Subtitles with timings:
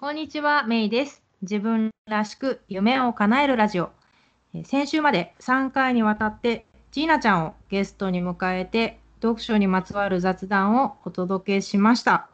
[0.00, 1.22] こんにちは、メイです。
[1.40, 3.90] 自分らしく夢を叶えるラジオ。
[4.64, 12.28] 先週まで3回にわたってジーナちゃんをゲストに迎えて読書にまつわる雑談をお届けしました。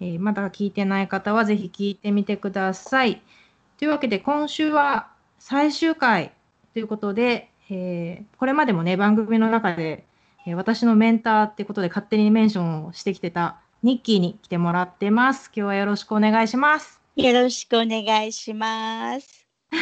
[0.00, 3.22] えーまだ聞いてない方はぜひ聞いてみてください。
[3.78, 5.08] というわけで今週は
[5.38, 6.32] 最終回
[6.72, 10.06] ということで、えーこれまでもね番組の中で、
[10.46, 15.50] え私のメンターってことで勝手にメンションをしてきてたニッキーに来てもらってます。
[15.54, 17.02] 今日はよろしくお願いします。
[17.16, 19.46] よろしくお願いします。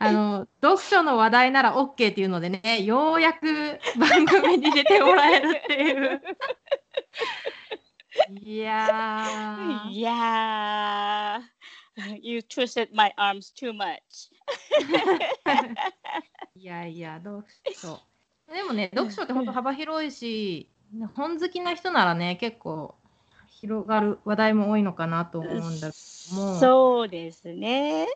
[0.00, 6.20] あの読書の話題なら OK っていうのでね、ようやく番組に出てもらえるっていう。
[8.42, 14.32] いやーいやー、You twisted my arms too much.
[16.58, 18.00] いやいや、読書。
[18.52, 20.73] でもね、読書って本当幅広いし、
[21.14, 22.94] 本好きな人ならね、結構
[23.60, 25.96] 広がる話題も多いのかなと思うんだけ
[26.30, 26.58] ども。
[26.58, 28.06] そうですね。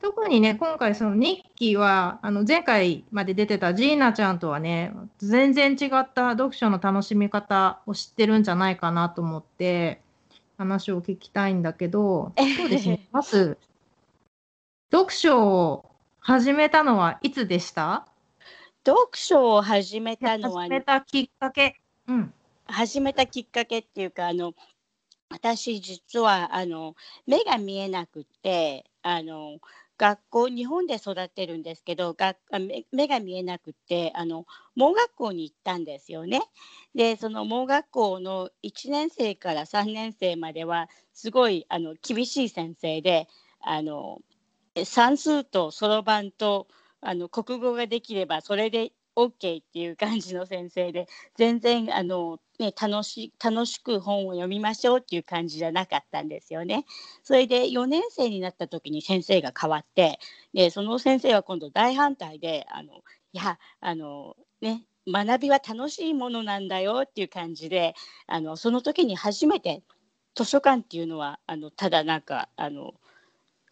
[0.00, 10.02] 特にね、今回そのニッキーは、あの前回まで出てたジーナちゃんとはね、全然違った読書の楽しみ方を知ってるんじゃないかなと思って、
[10.58, 13.56] 話を聞きたいんだけど、そうですね、 まず、
[14.92, 18.06] 読書を始めたのはいつでした？
[18.86, 21.80] 読書を始めたのは始めたきっかけ。
[22.06, 22.34] うん。
[22.66, 24.54] 始めたきっかけっていうかあの
[25.30, 26.94] 私実はあの
[27.26, 29.58] 目が見えなくてあの
[29.96, 34.44] 学校日本で育ってるんですけどがあ目目が見えなくてあの
[34.76, 36.42] 盲学校に行ったんですよね。
[36.94, 43.28] でその盲学校の1年生から3年生まではすごいあの厳しい先生で
[43.60, 44.20] あの
[44.84, 46.66] 算数とそろばんと
[47.04, 56.84] あの国語ができればそれで OK っていう感じの先生で全然あの、ね、楽し楽しく本を読みましょうっていう感じじゃなかったんですよね。
[57.22, 60.18] それで4年生になった時に先生が変わって
[60.52, 63.02] でその先生は今度大反対であの
[63.32, 67.94] いやあのね学びは楽しいものなんだよっていう感じで
[68.26, 69.82] あのその時に初めて
[70.34, 72.94] 図書館っていうのはあのただなんかあの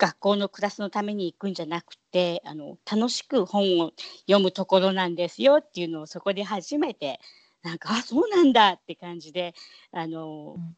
[0.02, 3.92] 学校のクラスのために行くんじゃなくてあの楽しく本を
[4.26, 7.20] 読むところなんですよっていうのをそこで初めて
[7.62, 9.54] なんかあそうなんだって感じで
[9.92, 10.76] あの、うん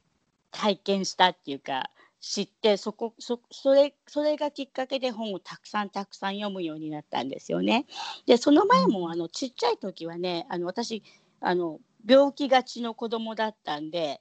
[0.55, 1.91] 体験したっていうか
[2.21, 7.85] 知ってそこそそれそれがきっかけで本をたくさんたくさん読むようになったんですよね。
[8.25, 11.03] でその前もあのちっちゃい時はねあの私
[11.41, 14.21] あの病気がちの子供だったんで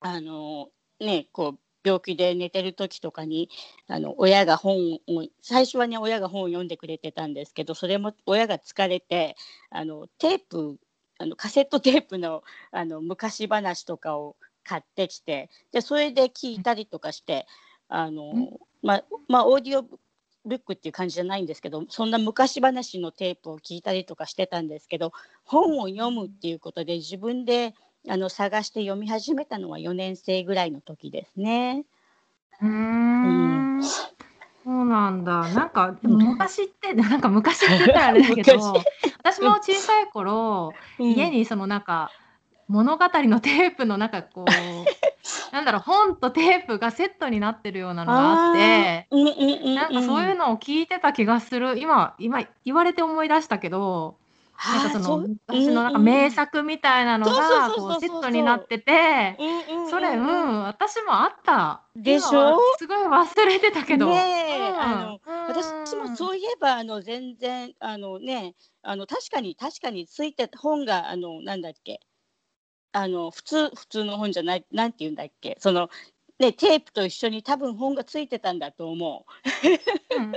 [0.00, 0.70] あの
[1.00, 3.48] ねこう病気で寝てる時とかに
[3.86, 9.36] あの親が本を最初はね親が本を読んでくれてたんですけどそれも親が疲れて
[9.70, 10.78] あのテープ
[11.18, 17.46] あのカセットテープのあの昔話とかを買ってきてでそれで聞いたりとかして
[17.88, 19.82] あの、まあまあオーディオ
[20.44, 25.12] ブックっていう感じじゃないんですけどそんな昔話のテープを聞いたりとかしてたんですけど
[25.44, 27.74] 本を読むっていうことで自分で
[28.08, 31.84] あの探して読み始めたのは4年生ぐらいの時ですね。
[32.60, 33.82] うーん。
[33.82, 35.48] そうなんだ。
[35.48, 38.52] なんか、でも昔って、なんか昔って言ったらあれだけど、
[39.24, 42.12] 昔私も小さい頃、家にそのなんか、
[42.68, 51.78] 物語のテープのなんかこう、なんだろう、本とテープがセットになってるようなのがあって、うんうんうんうん、なんかそういうのを聞いてた気がする。
[51.78, 54.16] 今、今言われて思い出したけど、
[54.66, 59.36] なんかその昔のなんか名作みたいなのがこうセットになってて、
[59.88, 61.82] それ、うん、私もあった。
[61.94, 62.58] でしょ？
[62.78, 64.06] すごい忘れてたけど。
[64.06, 65.46] ねあのうん。
[65.46, 72.00] 私もそういえばあの全然あのねあの確かに確かについてた本があのなんだっけ？
[72.92, 75.56] あの普通普通の本じゃないなんて言うんだっけ？
[75.60, 75.88] その
[76.38, 79.26] ねテープと一緒に多分本がついてたんだと思
[80.16, 80.32] うんうん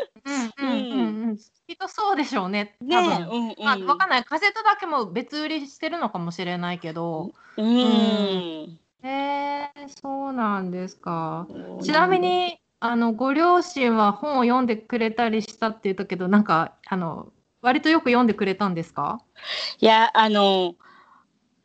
[0.57, 1.37] うんうんうん。
[1.37, 1.41] き
[1.73, 2.75] っとそうでしょうね。
[2.81, 2.89] う。
[2.89, 3.09] 多分。
[3.09, 3.55] ねうんうん。
[3.63, 4.23] まあ、わかんない。
[4.23, 7.31] カセットだけも別売りしてるのかもしれないけど。
[7.57, 8.79] うん。
[9.03, 11.47] へえそうなんですか。
[11.81, 17.31] ちなみに、あの、ご両親は本を読んでくれたりしたって言ったけど、なんか、あの、
[17.61, 19.21] 割とよく読んでくれたんですか？
[19.79, 20.73] いやあの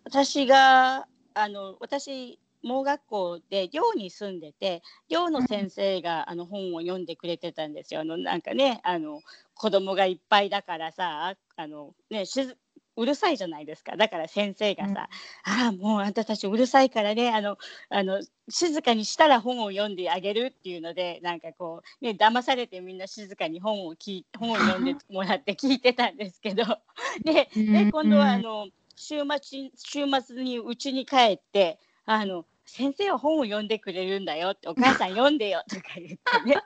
[0.04, 8.00] 私があの私盲学校で寮に住んでて寮の先生があの本を読んでくれてたんですよ。
[8.00, 9.22] あのなんかねあの
[9.54, 12.58] 子供がいっぱいだからさあの、ね、しず
[12.96, 13.96] うるさいじゃないですか。
[13.96, 15.08] だから先生がさ
[15.44, 17.58] 「ああもうあんたたちうるさいからねあの
[17.90, 26.64] あの静かにしたら本を読んであげる」っていうのでなんかこうね騙されてみんな静かに本を聞い本を読んで もらって聞いてたんですけど
[27.22, 36.56] でで今度はあの週末週末に家に帰ってあの先生は本を読んでくれるんだよってお母さん読んでよとか言ってね。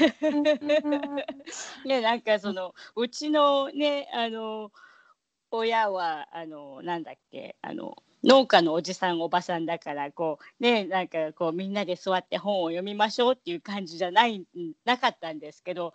[1.84, 4.70] ねなんかそのうちのねあの
[5.50, 14.44] 親はあのなんだっけあの農家のおじさんおばさんだからこうねなんかこうみんなで座って本を読みましょうっていう感じじゃない
[14.84, 15.94] なかったんですけど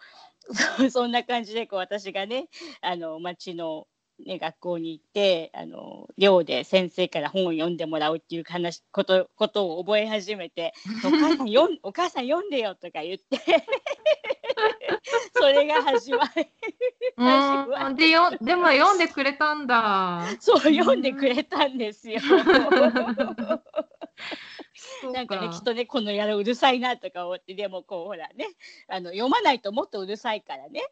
[0.91, 2.47] そんな感じでこう私がね
[2.81, 3.87] あの町の
[4.25, 10.73] ね、学校に行ってあの寮で先生から本を読んでもらうっていう話ことことを覚え始めて
[11.05, 13.37] 「お母さん読んお母さん読んでよ」とか言って
[15.33, 16.47] それが始まり。
[17.17, 20.23] うんでよでも読んでくれたんだ。
[20.39, 22.19] そう読んでくれたんですよ。
[25.13, 28.47] なんかねきっとねこのやるうるさいなとか思ってでもこうほらね
[28.87, 30.81] あの読まないともっとうるさいからね。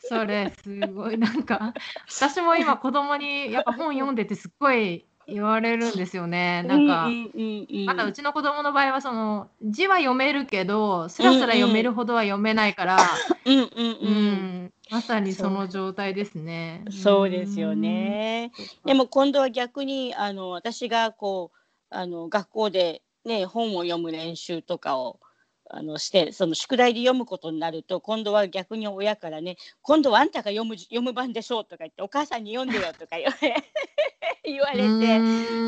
[0.00, 1.74] それすごいなんか
[2.08, 6.64] 私も今 子供にやっぱ本読んでてすっごい言われるんですよね。
[6.64, 7.08] なんか、
[7.86, 12.98] まだうちの子供の場合はその字は読めるけどスラスラ読めるほどは読めないから、
[13.44, 16.84] うんうん、まさにその状態ですね。
[16.90, 18.50] そうですよね。
[18.84, 21.59] でも今度は逆にあの私がこう
[21.90, 25.20] あの学校で、ね、本を読む練習とかを
[25.72, 33.54] あのしてその宿題で読むことになると今度は逆に親からね今度はあんたが読む読む番でしょうとか言ってお母さんに読んでよとか言われ
[34.42, 35.16] 言われて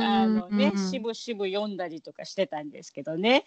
[0.04, 3.44] あのねしぶしぶ読んだりとかしてたんですけどね。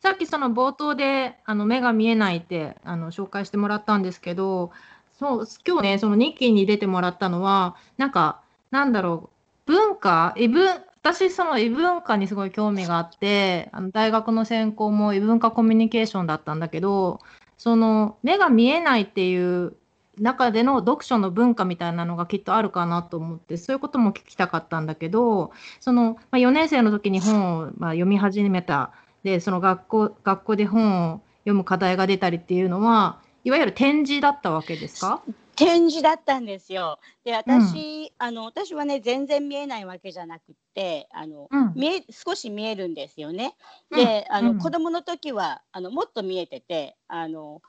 [0.00, 4.70] さっきその冒頭であの目が見えないってあの紹介してもらったんですけど
[5.18, 10.34] そう今日ねその日記に出てもらったのはなんかなんだろう文化？
[10.36, 10.68] 異文
[11.02, 17.20] 私その異文化にすごい興味があってあの大学の専攻も異文化コミュニケーションだったんだけど
[17.56, 19.74] その目が見えないっていう
[20.18, 28.92] 中での読書の文化みたいなのがきっとあるかなと思ってそういうことも聞きたかったんだけどその、まあ、4年生の時に本を、まあ、読み始めた。
[29.22, 35.22] でその学校学校で本を読む課題が出たりっていうのはいわゆる展示だったわけですか？
[35.60, 36.98] 展示だったんですよ。
[37.22, 43.54] で私、うん、あの私はね全然見えないわけじゃなくてあの、うん、見え少し見えるんですよね。
[43.94, 47.60] で、うん、あの、子供の時はあのもっと見えててあの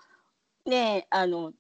[0.66, 1.52] ねあの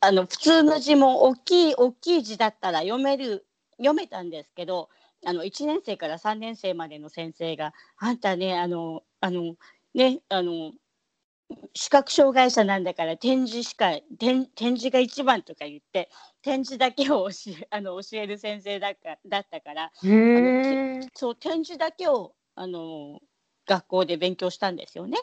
[0.00, 3.46] あの普通の字も大きい大きい字だったら読める
[3.78, 4.88] 読めたんですけど
[5.24, 9.56] あの1年生から3年生までの先生が「あんたねあのあの
[9.92, 10.72] ねあの
[11.74, 16.10] 視覚障害者なんだから展示しか展展示が一番とか言って
[16.42, 19.92] 展示だけを教え あの教える先生だかだったから
[21.14, 23.20] そう展示だけをあの
[23.66, 25.18] 学校で勉強したんですよね。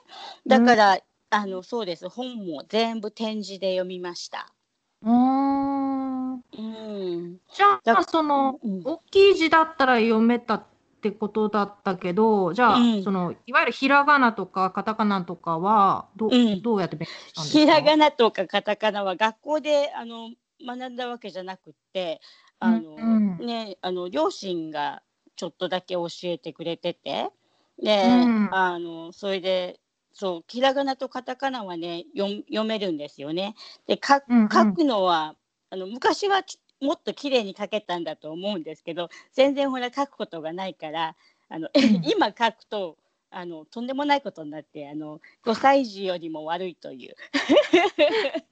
[0.45, 0.99] だから、
[1.29, 2.09] あのそうです。
[2.09, 4.53] 本も全部展示で読みました。
[5.01, 10.63] うん、じゃあその、うん、大きい字だったら読めた
[11.09, 17.59] ってことだったけど、じゃあ、うん、そのいわゆるひらがなとかカタカナとかはど,、うん、どうやって勉強したんですか？
[17.59, 20.29] ひらがなとかカタカナは学校であの
[20.65, 22.21] 学んだわけじゃなくて
[22.59, 25.01] あの、うんうん、ね、あの両親が
[25.35, 27.29] ちょっとだけ教えてくれてて
[27.83, 29.81] で、うん、あのそれで
[30.13, 33.55] そうひらがなとカタカナはね読めるんですよね。
[33.87, 35.35] で書くのは、
[35.69, 36.43] あの昔は
[36.83, 41.15] もっと綺麗に書けたんだと思うんですけど全然ほら書くことがないから
[41.49, 42.97] あの、うん、 今書くと
[43.31, 47.15] あのとんでもないことになってあの5歳児よりも悪いという。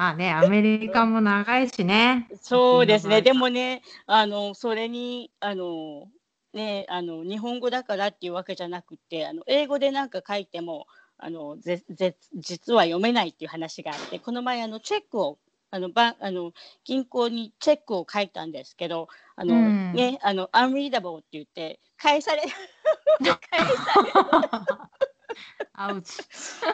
[0.00, 2.28] あね、アメリカも長いしね。
[2.40, 3.20] そうですね。
[3.20, 6.08] でもね、あのそれにあの
[6.52, 10.86] ね、あの日本語だからっていうわけじゃなくて、あの英語でなんか書いても
[11.18, 15.36] あのぜぜ実は読めないっていう話があって、この前あのチェックを
[15.70, 16.52] あのばあの
[16.84, 22.42] 銀行にチェックを書いたんですけどあの、うん、ねあのアンリーダブルって言って返され
[23.20, 24.12] 返され
[25.74, 26.22] アウチ。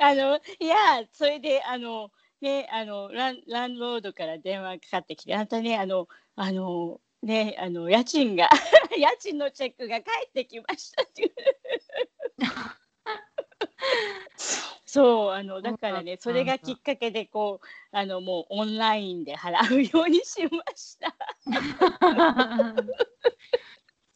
[0.01, 0.77] あのいや
[1.13, 2.11] それであの
[2.41, 8.49] ねあのランランロードから電話かかってきてあんたねあのあのねあの家賃が
[8.97, 11.35] 家賃のチェックが返ってきましたっていう
[14.95, 21.17] そうあのだからねそれがきっかけでこうあのもうオンラインで払うようにしました。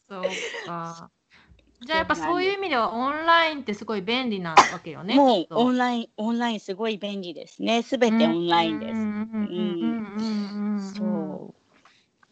[0.07, 0.23] そう
[0.65, 1.11] か。
[1.85, 5.15] じゃあやっぱそういう意味ではオンラインってすごい便利なわけよね。
[5.15, 7.83] もうオンラインオンラインすごい便利ですね。
[7.83, 9.09] すべてオンラインです。
[10.95, 11.59] そう。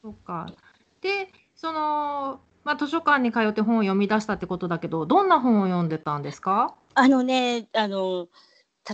[0.01, 0.53] そうか。
[1.01, 6.75] でそのまあ図書館に通って本を読み出したってことだけど、どんな本を読んでたんですか？
[6.99, 8.27] あのね、あの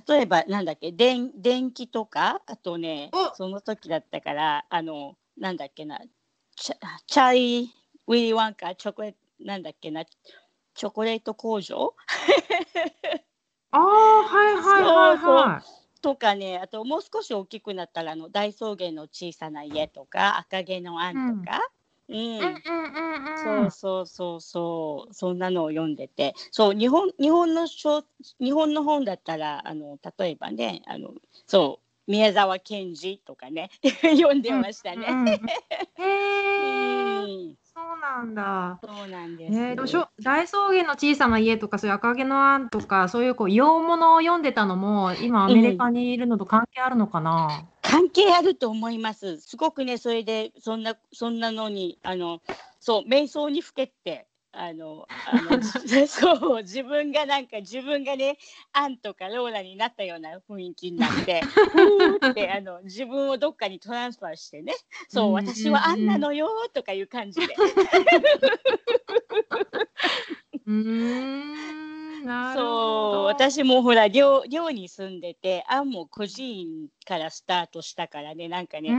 [0.08, 3.34] 例えばなんだっけ電電気とかあとねお。
[3.34, 6.02] その時だったからあのなんだっけな
[6.58, 6.76] チャ
[7.08, 7.72] チャイ
[8.08, 11.96] ウィリー・ワンカーチョコレなんだっけなチョコレート工場？
[13.72, 16.02] ああ、はいはいはいはい。
[16.02, 21.62] とかねあともう少し大きくなったらあの大草原の小さな家とか赤毛のアンとか、
[22.14, 22.40] うん。
[23.44, 25.14] そうそうそうそう。
[25.14, 26.34] そんなのを読んでて。
[26.52, 28.04] そう日本日本の小
[28.40, 31.10] 日本の本だったらあの例えばねあの
[31.48, 33.70] そう宮沢賢治とかね
[34.02, 35.08] 読んでましたね。
[35.10, 35.40] うんうんへ う
[36.00, 38.80] え、んそうなんだ。
[38.84, 39.58] そうなんです。
[39.58, 49.40] えー、どうしよう大草原の小さな家とかそういう赤毛のアンとかそういうこう洋物を読んでたのも今アメリカにいるのと関係あるのかな、関係あると思います。
[49.40, 52.42] すごくねそれでそんなそんなのにあの
[52.80, 55.62] そう瞑想にふけってあのあの
[56.08, 58.38] そう自分がなんか自分がね
[58.72, 61.42] アンとかローラになったような雰囲気になって
[62.30, 64.76] ってあの自分をどっかにトランスファーしてね
[65.10, 67.48] そう、うん私はアンなのよとかいう感じで。
[70.66, 72.70] うーんなるほそ
[73.12, 78.92] うど私もほら寮寮に住んでてアンも孤児院からスタートしたからねなんかね、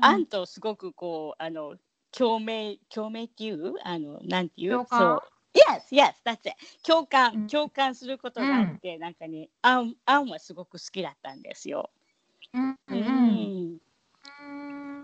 [0.00, 1.76] アンとすごくこうあの
[2.16, 3.74] 共鳴共鳴っていう？
[3.84, 4.84] あのなんていう？
[4.86, 5.28] そう。
[5.54, 6.56] Yes, yes, that's it.
[6.86, 7.50] 共う感、ん。
[7.50, 11.90] 共感することがあって、なんかね、アン、アンはすごく好きだったんですよ。
[12.54, 13.52] うんううん。
[13.74, 13.78] ん、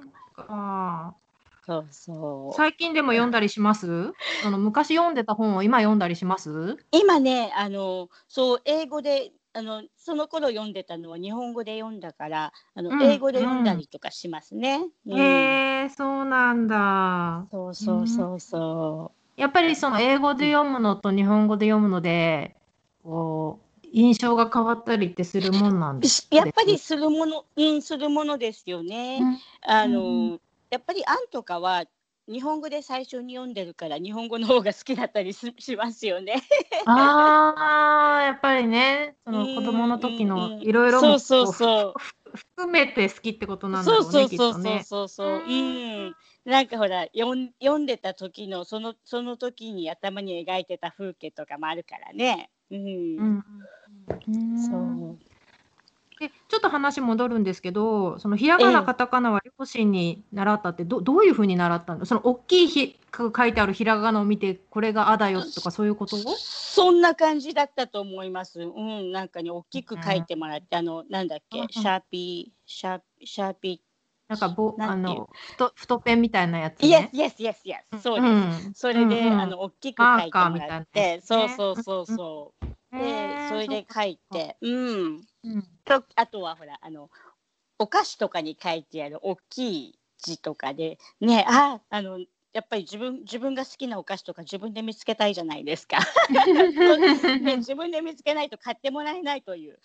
[0.01, 1.17] うんか。
[1.63, 2.65] そうそう。
[2.65, 4.13] 最近でも読んだりします？
[4.41, 6.85] その昔読んでた本を今読んだりします？
[6.95, 12.99] 今ね、あの、そう、英語で、あの、その頃読んでたのは日本語で読んだから、あの、うん。
[12.99, 14.81] 英語で読んだりとかしますね。
[15.07, 15.17] うん。
[15.17, 17.47] へえそうなんだ。
[17.51, 22.55] そうそうそうそやっぱりその英語で読むのと日本語で読むので
[23.03, 26.01] こう印象が変わったりってするもんなんう。
[26.01, 29.21] ですしやっぱりするもの、うん、するものですよね。
[29.67, 30.41] あの、うん。
[30.71, 31.85] やっぱり「アン」とかは
[32.29, 36.35] 日本語で最初に読んでるから日本語の方が好きだったりししますよね。
[36.87, 42.01] ああやっぱりねその子供の時のいろいろもそうそうそう。
[42.35, 44.83] 含めて好きってことなんだろうねそうそうそう。
[44.83, 45.27] そうそう。
[45.27, 46.17] ううんん。
[46.45, 52.51] なんかほら読ん読んでた時のそのその時に頭に描いてた風景とかもあるからね。
[52.71, 52.79] うん。
[52.79, 53.45] うん
[54.29, 55.32] うんそう。
[56.23, 62.05] でちょっと話戻るんですけどそのひらがな、ええカタカナは両親に習ったってどどういうふうに習ったの？
[62.05, 66.19] その大きいひ書いてあるひらがなを見てこれが「あ」だよとかそういうことを？
[66.37, 68.61] そんな感じだったと思います。
[68.61, 73.83] うん、なんかね、大きく書いてもらって、あの、なんだっけうんうん、シャーピー、シャーシャーピ
[74.29, 75.19] なんかぼあなんていう？
[75.19, 76.89] の太太ペンみたいなやつー。
[76.89, 77.11] ね。
[77.13, 78.01] Yes, yes, yes, yes.
[78.01, 78.27] そうで
[78.63, 78.69] す。
[78.71, 82.97] んそれで、うんうんあの、大きく書いてもらったいなやて、つねそうそうそうそう。
[82.97, 85.21] へで、ーそれで書いて、うん。
[85.45, 87.11] うんと、あとはほら、あの、
[87.79, 92.21] お菓子とかに書いてある大きい字とかで、ね、あ、あの、
[92.53, 95.99] やっぱり自分自分が好きなお菓子とか自分で見つけたいじゃないですか。
[97.41, 99.79] ね、自分で見つけないと買ってもらえないという。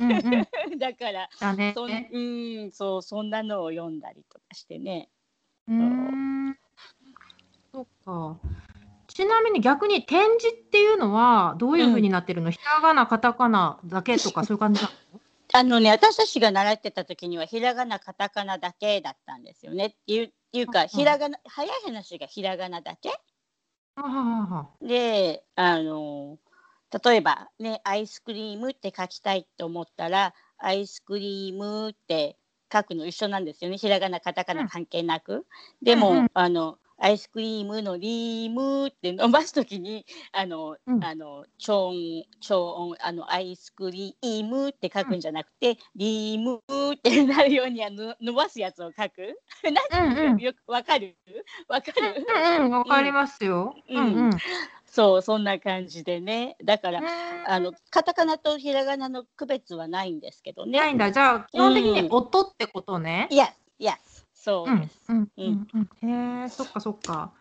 [0.00, 1.72] うんうん だから、だね。
[1.74, 5.08] そんうん、そう、そんなのを読んだりとかしてね。
[5.66, 6.58] うーん
[7.72, 8.36] そっか。
[9.14, 15.20] ちなみに逆に点字っていうのはどういうふうになってるの、ひらがな、カタカナだけとかそういう感じなの？
[15.54, 19.86] あのね、私たちが習ってた時にはひらがな、カタカナだけだったんですよね。
[19.86, 23.10] っていういうか、うんひらがな、早い話がひらがなだけ？
[23.96, 26.38] ははははで、あの、
[27.04, 32.38] 例えばね、アイスクリームって書きたいと思ったら、アイスクリームって
[32.72, 33.76] 書くの一緒なんですよね。
[33.76, 35.44] ひらがな、カタカナ関係なく。
[35.82, 46.60] でも、うんうんあの、アイスクリームのリームって伸ばすときに、あの、うんあの、超音、超音、あの、アイスクリームって書くんじゃなくて、リーム
[46.94, 49.36] ってなるようにあの伸ばすやつを書く？
[49.92, 51.16] なんううんうんよくわかる？
[51.66, 52.24] わかる？
[52.60, 53.74] うんうん、わかりますよ。
[53.88, 54.30] うんうんうん。
[54.86, 56.56] そう、そんな感じでね。
[56.62, 60.78] だから、ああのカタカナとひらがなの区別はないんですけどね。
[60.78, 61.10] ないんだ。
[61.10, 63.26] じゃあ、基本的にうん音ってことね。
[63.32, 63.48] Yes,
[63.80, 63.96] yes.
[64.42, 65.00] そううんです。
[65.08, 65.68] うんうん
[66.02, 66.42] うん。
[66.42, 67.32] へえ、そっかそっか。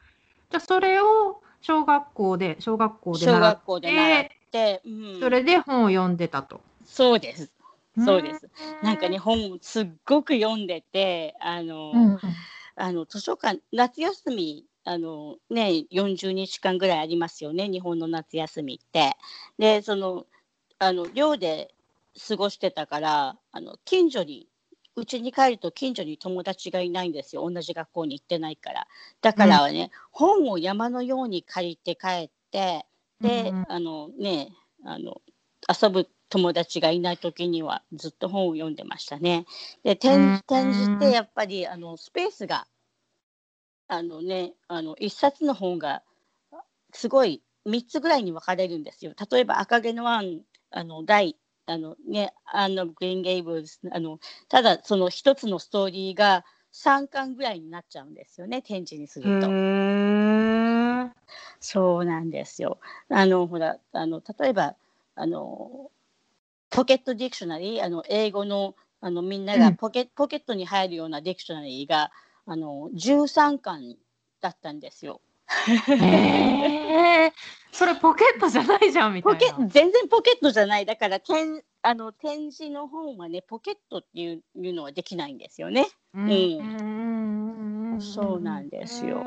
[0.51, 6.62] じゃあ、それを小学校で、小学校で小習っ学校で習って、て、うん、それで本を読んでたと。
[6.86, 7.51] そうです。
[8.05, 8.46] そうです。
[8.46, 8.50] ん
[8.86, 12.20] なんかね、本をすっごく読んでて、あの、うんうん。
[12.75, 19.15] あの図書館夏休みあのね40日間ぐらいありますよね日本の夏休みって。
[19.60, 20.25] でその
[20.79, 21.75] あの寮で
[22.27, 24.48] 過ごしてたからあの近所に
[24.96, 28.88] うちに帰ると近所に友達がいないんですよ同じ学校に行ってないから。
[29.22, 32.86] だからね、本を山のように借りて帰って
[33.22, 34.50] で、うんあのね
[34.84, 35.22] あの
[35.70, 39.46] 遊ぶ友達がいない時にはずっと本を読んでましたね。
[39.84, 42.68] で展展示ってやっぱりあのスペースが
[43.88, 46.02] あのねあの一冊の本が
[46.94, 49.14] すごい3つぐらいに分かれるんですよ。
[49.32, 51.38] 例えば赤毛のアンあの第
[51.72, 59.48] あのねアンの Green Gables あのただその一つのストーリーが3巻ぐらいになっちゃうんですよね点字にすると。
[61.60, 62.80] そうなんですよ。
[63.10, 64.75] あのほらあの例えば
[65.16, 65.92] あの
[66.70, 72.12] pocket dictionary あの英語のあのみんながポケ,、ポケットに入るような dictionary が
[72.46, 73.98] あの13巻
[74.42, 75.22] だったんですよ。
[75.91, 77.31] えー、
[77.72, 79.39] それポケットじゃないじゃんみたいな。
[79.39, 85.88] ポケ全然ポケットじゃないだから展あの展示の本はねポケットっていういうのはできないんですよね。
[86.13, 86.31] うん、
[87.93, 89.25] うん、そうなんですよ。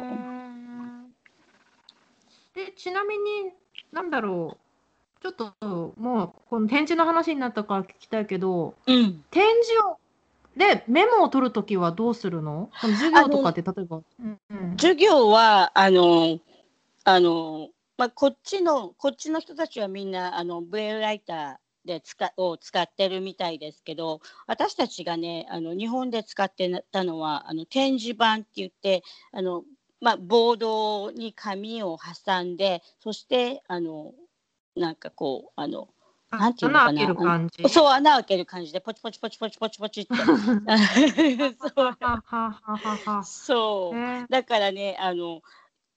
[2.54, 3.52] でちなみに
[3.92, 5.54] なんだろうちょっと
[5.96, 9.98] もうこの展示の話になったから聞きたいけど、うん、展示を
[10.56, 12.70] でメモを取るときはどうするの？
[12.80, 16.38] 授業とかって例えば、うんうん、授業はあの
[17.04, 17.68] あの、
[17.98, 29.64] まあ、こっちのこっちの人たちはみんなあのブレイルライターで使を使ってるみたいですけど私たちがねあの日本で使ってたのはあの展示板って言ってあの
[30.00, 31.96] まあ、ボードに紙を
[32.26, 34.12] 挟んでそしてあの
[34.76, 35.88] なんかこうあの
[36.38, 36.90] なんていうのかな？
[36.90, 37.68] 穴開ける感じ？
[37.68, 40.14] そう穴開ける感じでポチポチポチポチポチポチって
[43.24, 44.26] そう。
[44.28, 45.42] だからねあの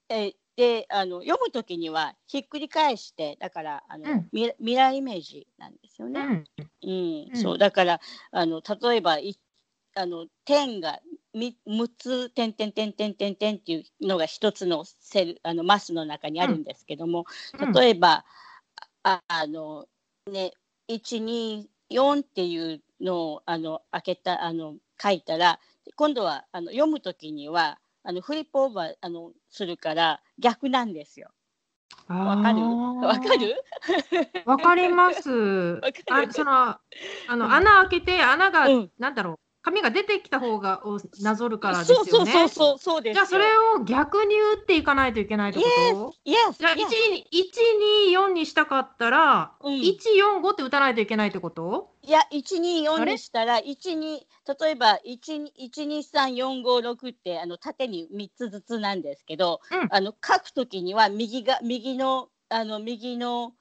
[0.09, 6.45] えであの読む時にはひっくり返してだからあの、うん、ミラーイメージなんですよね。
[6.83, 8.01] うん、うん、そうだから
[8.31, 9.37] あの例えばい
[9.95, 10.99] あの点が
[11.35, 17.25] 6つ点点点点点点っていうのが1つのセルあのマスの中にあるんですけども、
[17.59, 18.25] うん、例えば、
[19.03, 19.85] ああの
[20.27, 20.51] ね
[20.89, 25.59] 124っていうのをあの開けたあの書いたら
[25.95, 31.29] 今度はあの読む時にはあのフリップオーバーあのするから逆なんですよ。
[32.07, 32.61] わかる？
[33.05, 33.55] わかる？
[34.45, 35.81] わかります。
[36.09, 36.79] あそのあ
[37.29, 42.09] の穴開けて穴が、うん、なんだろう紙が出てきた方がをなぞるからですよね。
[42.09, 43.43] そうそうそうそうですじゃあそれ
[43.75, 45.69] を逆に打っていかないといけないってこと
[46.25, 51.91] ？Yes, yes, じゃあ124にしたかったら、うん、145って打たないといけないってこと？
[52.01, 54.21] いや124にしたら12例
[54.69, 63.51] えば123456ってあの縦に3つずつなんですけど、うん、あの書くときには右が右のあの右の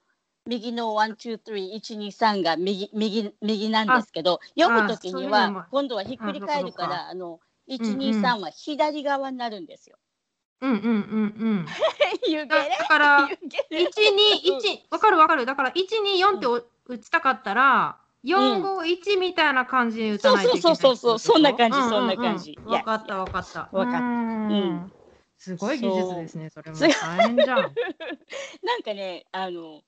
[0.47, 9.97] 右の one, two, three、一、二、三が右、右、右なんですけど、読むときには、今度はひっくり返るから、あの、一、二、三は左側になるんですよ。
[10.61, 10.93] うんうんうんう
[11.63, 11.67] ん。
[12.49, 13.29] だから、
[13.71, 15.45] 一二一、わかるわかる。
[15.45, 16.47] だから、一二四って
[16.87, 20.77] 打ちたかったら、四五一みたいな感じで打たないといけない。
[20.77, 22.59] そうそうそうそう、そんな感じ、そんな感じ。
[22.65, 23.69] わかったわかった。
[23.73, 23.99] わかった。
[24.01, 24.93] うん。
[25.39, 26.79] すごい技術ですね、それも。
[26.79, 27.59] 大変じゃん。
[28.65, 29.83] なんかね、あの、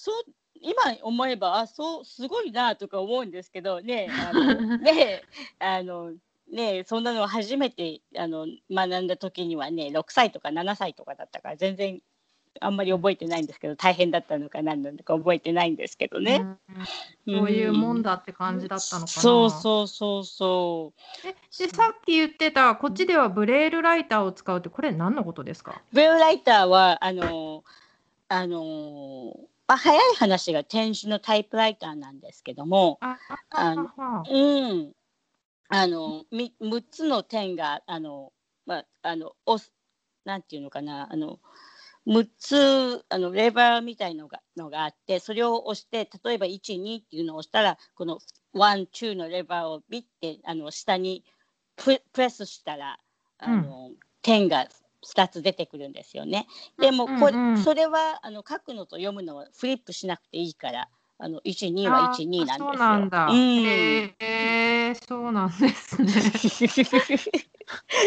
[0.00, 0.24] そう
[0.62, 5.22] 今思えばあそうすごいなとか思うんですけどね あのね
[5.58, 6.12] あの
[6.50, 12.00] ねそんなの初めてあの学んだ時にはね6歳とか7歳とかだったから全然
[12.60, 16.46] あんまり覚えてないんですけど大変だったのか何なのか覚えてないんですけどね、
[17.26, 21.58] うん、そういうもんだって感じだったのかな、そうそうそうそう。
[21.58, 25.80] でさっき言ってたこっちではブレールライターを使うってこれ何のことですか？
[25.92, 27.62] ブレールライターはあの
[28.28, 29.36] あの
[29.70, 32.98] まあ、早い話が天使のタイプライターなんですけども
[33.50, 33.84] あの、
[34.28, 34.92] うん、
[35.68, 38.32] あの6つの点があの、
[38.66, 39.72] まあ、あの押す
[40.24, 41.38] なんていうのかなあの
[42.08, 48.18] 6つあのレバーみたいのがのがあってそれを押して例えば12っていうのを押したらこの
[48.56, 51.22] 12のレバーをビッてあの下に
[51.76, 52.98] プレスしたら
[53.38, 54.66] あの、うん、点が
[55.06, 56.46] 2つ出てくるんですよね。
[56.78, 60.88] でもこれ、うんうん、それはあの書くのと読むのはフリップしなくていいから
[61.22, 62.66] あの12は12なんですよ。
[62.68, 63.26] そうなんだ。
[63.26, 66.12] うん、へえそうなんですね。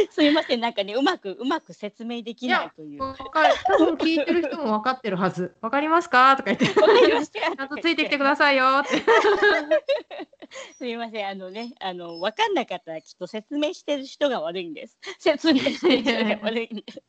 [0.10, 3.02] すいませんなんかねうまくうまく説明できないという。
[3.02, 5.56] わかる多分聞いてる人も分かってるはず。
[5.62, 6.36] わかりますか？
[6.36, 6.66] とか言って。
[6.68, 9.02] ちゃんとついてきてくださいよって。
[10.76, 14.98] すみませんあのねあの分かんなかったらきっと説明してる人が悪いんです。
[15.20, 17.02] 説明してる人が悪いんです。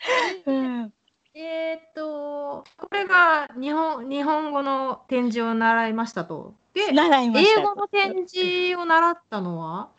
[0.46, 0.92] うん
[1.32, 6.54] えー、っと、これが日本日本語の展示を習いましたと。
[6.74, 9.90] で、習いました英語の展示を習ったのは？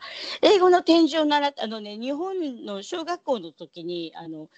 [0.42, 4.48] 英語の展示を習ったあのね、日本の小学校の時にあの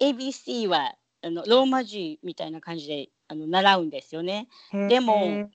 [0.00, 4.48] ABC はあのローマ字みたいな感じであの習うんですよね。
[4.72, 5.50] でも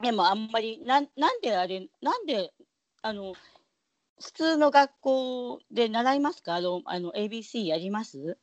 [0.00, 2.52] でもあんまりななんであれなんで
[3.02, 3.34] あの
[4.22, 6.54] 普通の学校で習いますか？
[6.54, 8.38] あのあの ABC やります？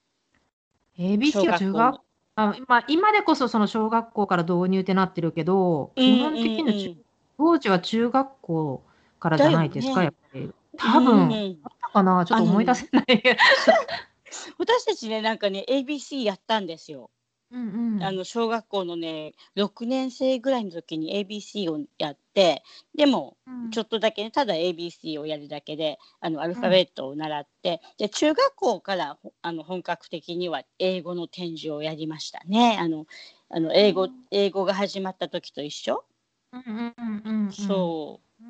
[0.98, 2.00] ?ABC は中学
[2.36, 6.98] あ今今でこそその小学校から導入ってなってるけど、基本的には中、
[7.38, 8.84] 当時は中学校
[9.20, 10.54] からじゃないですか、ね、やっぱり。
[10.78, 13.06] 多分、うんうん、あったかなちょっと思い出せない。
[14.58, 17.10] 私たちねなんかね ABC やったんですよ。
[17.52, 22.64] うんうん、あの小学校のね6年生ぐらいの時に ABC をやって
[22.96, 23.36] でも
[23.72, 32.78] ちょっとだけねただ ABC をやるだけであのアルファベットを習って、うん、で中学校からあの本格的には英語の展示をやりましたね。
[32.80, 33.06] あの
[33.50, 36.06] あの英語、うん、英語が始まった時と一緒、
[36.54, 36.94] うんうん
[37.26, 38.44] うんうん、そう、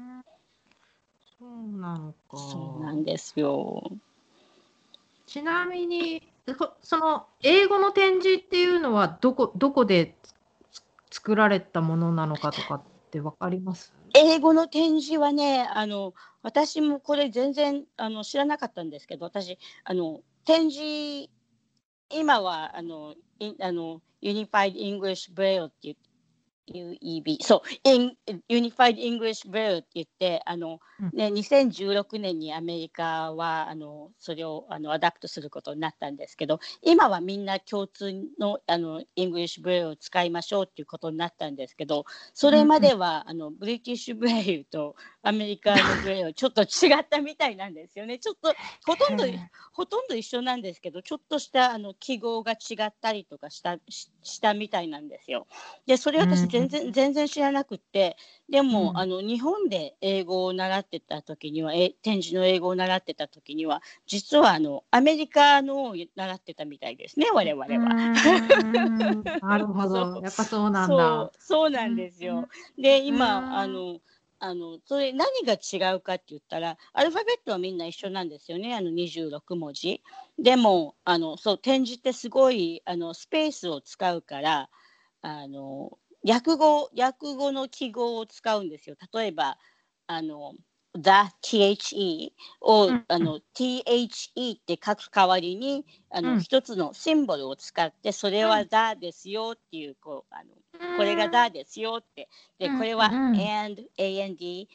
[1.39, 2.37] そうなのか。
[2.37, 3.91] そうなんですよ。
[5.25, 6.30] ちなみに
[6.81, 10.15] その英語の展示っていうのはどこどこで
[11.11, 13.93] 作られたものなのかとかって分かります？
[14.13, 21.29] 英語の展示はねあの私もこれ全然あの知らなかったんですけど私あの展示
[22.09, 23.15] 今はあの
[23.61, 26.01] あの Unified English Braille って言って
[26.73, 27.89] UEB そう。
[27.89, 28.13] In
[28.49, 30.79] Unified English Braille って言ってあの、
[31.13, 48.53] ね、2016年にアメリカはあのそれをあの adopt することになったんですけど今はみんな共通のあの English Braille を使いましょうっていうことになったんですけどそれまでは、あの British Braille とアメリカの Braille ちょっと違ったみたいなんですよねちょっと
[48.85, 49.25] ほとんど
[49.71, 55.47] ほとんど一緒なんですけどちょっとしたあの記号が違ったりとかしたしたみたいなんですよ。
[55.85, 58.17] でそれ私全然全然知らなくって
[58.49, 67.69] でも、うん、あの日本で英語を習ってた時にはえ展示の英語を習ってた時には実はあのアメリカのを習ってたみたいですね我々は。
[69.41, 71.31] なるほどやっぱそうなんだ。
[71.37, 72.49] そうなんですよ。
[72.77, 73.99] で今あの
[74.43, 80.01] あのそれ何が違うかって言ったらアルファベットはみんな一緒なんですよねあの26文字。
[80.39, 84.69] でもあのそう展示ってすごいあのスペースを使うから
[85.21, 88.95] あの訳語訳語の記号を使うんですよ。
[89.13, 89.59] 例えば
[90.07, 90.53] あの
[90.93, 102.27] the the を、うん、あの the って書く代わりにあの、うん、一つのシンボルを使ってそれは the ですよっていうこうあのこれが the ですよって。
[102.59, 103.37] でこれは and
[103.97, 104.67] and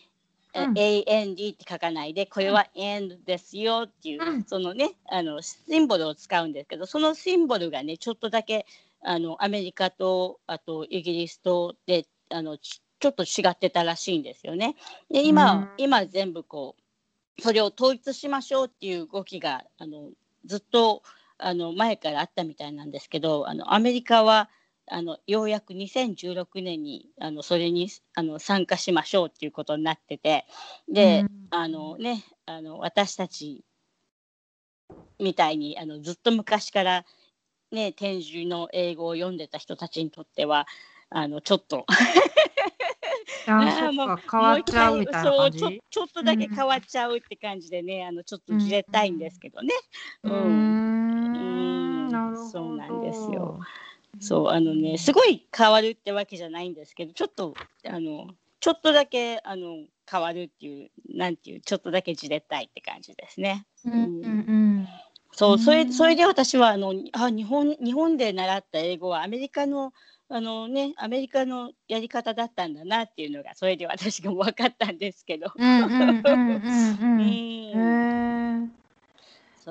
[0.56, 8.64] うん、AND って書かないでこれは AND ですよっていう、うん、そのねあのシンボルを使うんですけどそのシンボルがねちょっとだけ
[9.02, 12.56] あのアメリカとあとイギリスとであの
[12.98, 14.76] ちょっと違ってたらしいんですよね。
[15.10, 16.76] で今、うん、今全部こ
[17.38, 20.10] うそれを統一しましょうっていう動きがあの
[20.44, 21.02] ずっと
[21.38, 24.48] あの前からあったみたいなんですけどあのアメリカは
[24.88, 30.46] あのようやく2016年にあのそれにあの参加しましょうっていうことになってて
[30.88, 33.64] で、うん、あのねあの私たち
[35.18, 37.04] みたいにあのずっと昔から
[37.72, 40.66] ね、展示の英語を読んでた人たちにとっては
[41.10, 41.84] あのちょっと
[43.46, 49.74] あもう変わっちゃうみたいなそうちょっとだけ変わっちゃうって感じでね、うん、あのちょっとじれたいんですけどね。
[50.24, 50.36] うん、う
[52.08, 52.36] ん。
[52.50, 53.60] そうなんですよ。
[54.20, 57.54] そうあのねすごい変わるってわけじゃないんですけどちょっと
[57.86, 58.28] あの
[58.60, 63.66] ちょっとだけあの変わるっていうなんていうちょっとだけじれたいって感じですね。
[63.84, 64.28] うん、うんう
[64.82, 64.88] ん。
[65.32, 69.92] そうそれそれで私はあのあ日本日本で習った英語はアメリカの
[70.28, 75.52] あのねアメリカのやり方だったんだなっていうのがそれで私が分かったんですけど。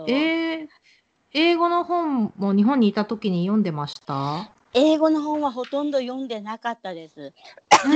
[0.08, 0.68] え
[1.32, 4.52] 英語の本も日本にいた時に読んでました？
[4.74, 7.34] 英語の本はほとんど読んでなかったです。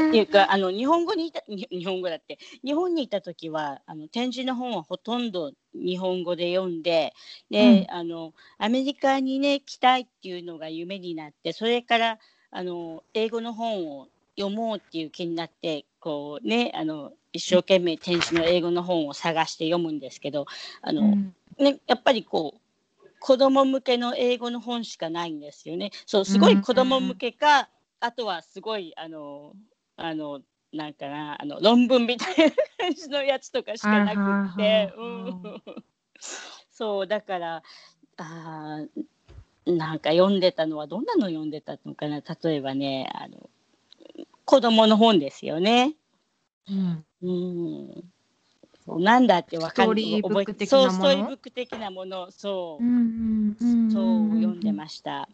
[0.09, 2.39] っていうかあの日本語にいた日本語だって。
[2.63, 7.13] 日本にいた時はあの展示の本はほとんど日本語で読んで
[7.49, 12.19] で、うん、あのアメリカにね来たいっていうのが夢になってそれから
[12.51, 14.07] あの英語の本を
[14.38, 20.45] 読もうっていう気になってこうねあの一生懸命展示の英語の本を探して読むんですけど
[20.81, 25.91] あの、うん、ね、やっぱりこう子供向けの英語の本しかないんですよね。
[26.05, 27.65] そうすごい子供向けか、うん、
[27.99, 29.53] あとはすごいあの
[29.97, 30.39] あの
[30.71, 35.62] なんかなあの論文みたいな感じのやつとかしかなくて、うん、
[36.71, 37.63] そうだから
[38.17, 38.85] あ
[39.69, 42.21] なんか読んでたのはどんなの読んでたのかな？
[42.43, 43.49] 例えばねあの
[44.45, 45.93] 子供の本ですよね。
[46.69, 48.03] うん、うん。
[48.86, 52.32] そうなんだって分かる覚えてそうストーリーブック的なもの。
[52.32, 55.29] そう,、うんうんうん、そう読んでました。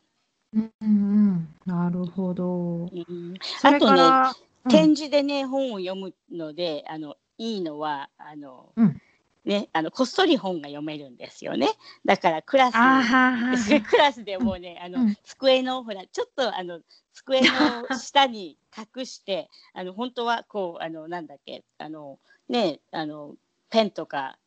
[0.54, 2.45] うんうん、なるほど。
[2.45, 3.36] うん。
[3.60, 4.34] それから、
[4.65, 4.71] うん。
[4.71, 9.02] 展示でね本を読むのであのいいのはあの、うん
[9.45, 11.69] ねあのこっそり本が読めるんですよね。
[12.03, 12.75] だからクラス
[13.81, 15.17] クラスでもうねあの、うん。
[15.23, 16.81] 机のほらちょっとあの
[17.13, 23.36] 机の下に隠して あの本当はこうあのなんだっけあのねあの
[23.69, 24.38] ペンとか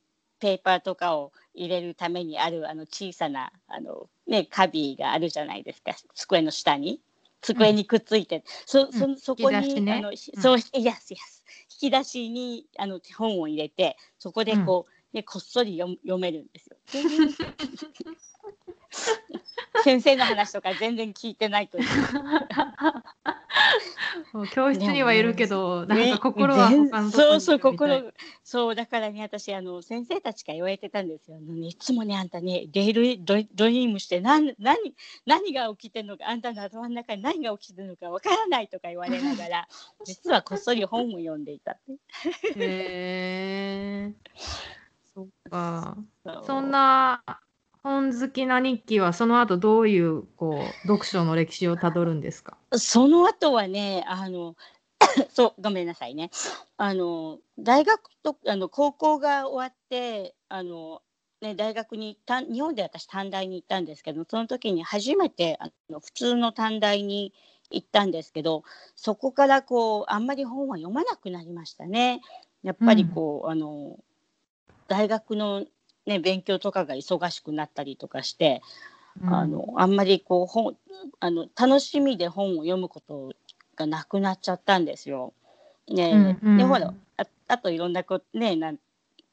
[0.40, 7.00] ペーパーとかを入れるためにあるあの小さなあの、ね、カビがあるじゃないですか机の下に
[7.40, 9.92] 机にくっついて、そそそこに、ね。
[9.94, 10.16] あのうん。
[10.16, 11.44] そういやすやす
[11.82, 16.76] 引き出しにあの本を入れてそこでこう、ね、こっそり読む読めるんですよ。
[19.84, 21.88] 先生の話とか全然聞いてないという。
[24.52, 28.12] 教室にはいるけど、なんねか心は全他のそうそう心
[28.44, 34.94] そうだからね私あの先生たちから言われてたんですよいつもねあんたねデイルドドリームして何何
[35.26, 39.68] 何が起きてるのかあんたの頭の中に何が起きてるのかわからないとか言われながら
[40.04, 42.54] 実はこっそり本を読んでいたってへ
[44.10, 44.12] え。
[45.14, 45.96] そっか。
[46.46, 47.22] そんな
[47.82, 52.56] 本好きな日記はその後どういうこう読書の歴史をたどるんですか？
[52.72, 54.56] その後はねあの
[55.30, 56.30] そうごめんなさいね
[56.76, 61.02] あの大学とあの高校が終わってあの、
[61.40, 67.32] ね、大学に日本で私短大に行ったんですけどその時に初めてあの普通の短大に
[67.70, 68.64] 行ったんですけど
[68.96, 72.20] そこからこうあんまり本は読まなくなりましたね。
[72.64, 73.98] やっぱりこう、あの
[74.88, 75.64] 大学の、
[76.08, 78.62] ね、勉強とかが忙しくなったりとかして、
[79.22, 80.76] あのあんまりこう本
[81.20, 83.32] あの楽しみで本を読むこと
[83.76, 85.34] がなくなっちゃったんですよ。
[85.86, 86.56] ねうんうん。
[86.56, 88.78] でほらああといろんなこねなん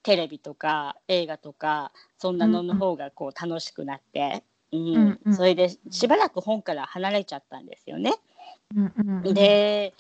[0.04, 4.80] テレビとか映画とかそんなのの方がこう楽しくなって、うん。
[4.80, 5.36] うんうん。
[5.36, 8.16] それでしばらく本から離れちゃったんですよね。
[8.76, 9.94] うんうんうん、で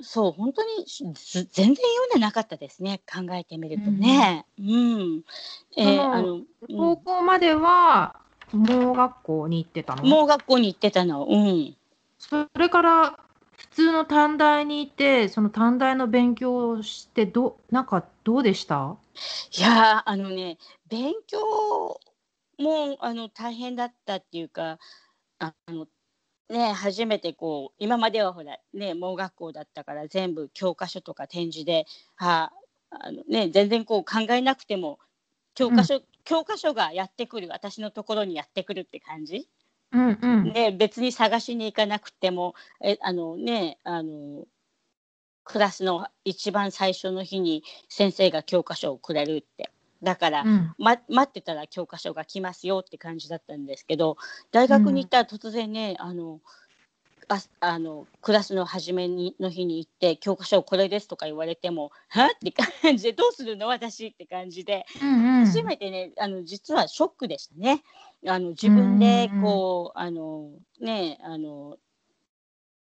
[0.00, 1.74] そう本当に全然読ん
[2.14, 4.46] でなかったですね考えてみるとね。
[4.58, 5.22] うん
[5.76, 6.44] えあのうん
[6.76, 8.16] 高校までは
[8.52, 10.04] 盲学校に行ってたの？
[10.04, 11.26] 盲学校に行ってたの。
[11.26, 11.76] うん
[12.18, 13.18] それから
[13.56, 18.96] 普通の短大に行ってその短大の勉強をしてどなんかどうでした？
[19.56, 20.58] いやーあのね
[20.88, 22.00] 勉強
[22.58, 24.78] もあの大変だったっていうか
[25.38, 25.86] あの
[26.48, 32.52] ね初めてこう今まではほらね盲学校だったから全部教科書とか展示では
[32.90, 34.98] あのね全然こう考えなくても
[35.54, 39.48] 教科書、教科書がやってくる私のところにやってくるって感じ？
[39.92, 40.52] うんうん。
[40.52, 44.44] ね、別に探しに行かなくてもえあのねあの
[45.44, 49.70] クラスの一番最初の日に先生が教科書をくれるって
[50.02, 54.16] だから、うんま、待ってたら教科書が来ますよって感じだったんですけど
[54.52, 56.40] 大学に行ったら突然ね、あの
[57.28, 65.46] ああのクラスの初めにの日に行って教科書これですとか言われてもはって感じでどうするの私って感じでうんうん。
[65.46, 67.82] 初めてねあの実はショックでしたね。
[68.26, 71.76] あの自分でこうあのねあの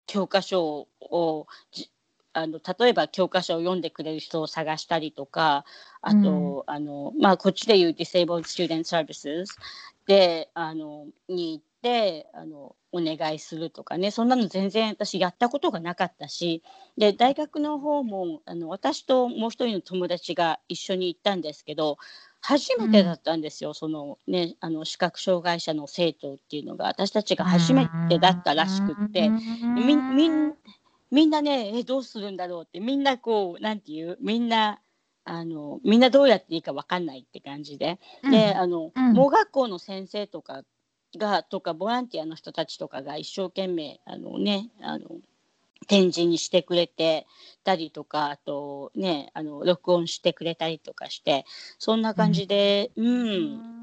[0.07, 1.89] 教科書をじ
[2.33, 5.65] あの例えば教科書を読んでくれる人を探したりとか
[6.01, 9.45] あと、あのまあ、こっちでいう Disabled Student Services
[10.07, 14.11] であのに行ってあのお願いするとかね。
[14.11, 16.61] そんなの全然私やったことがなかったし
[16.97, 21.97] で大学の方もあの私ともう一人の友達が一緒に行ったんですけど
[22.41, 29.29] 初めてだったんですよ、そのねあの視覚障害者の生徒っていうのが私たちが初めてだったらしくって。
[29.29, 30.53] みん
[31.13, 34.79] みんなねえどうするんだろうってみんなこうなんていうみんな
[35.25, 37.99] あのみんなどうやっていいか分かんないって感じで、
[38.29, 39.13] であの、うん。
[39.13, 40.63] 盲学校の先生とか
[41.15, 45.07] がとかボランティアの人たちとかが一生懸命あのねあの
[45.87, 47.27] 展示にしてくれて
[47.63, 51.45] たりとかあとねあの録音してくれたりとかして
[51.77, 53.82] そんな感じでうん、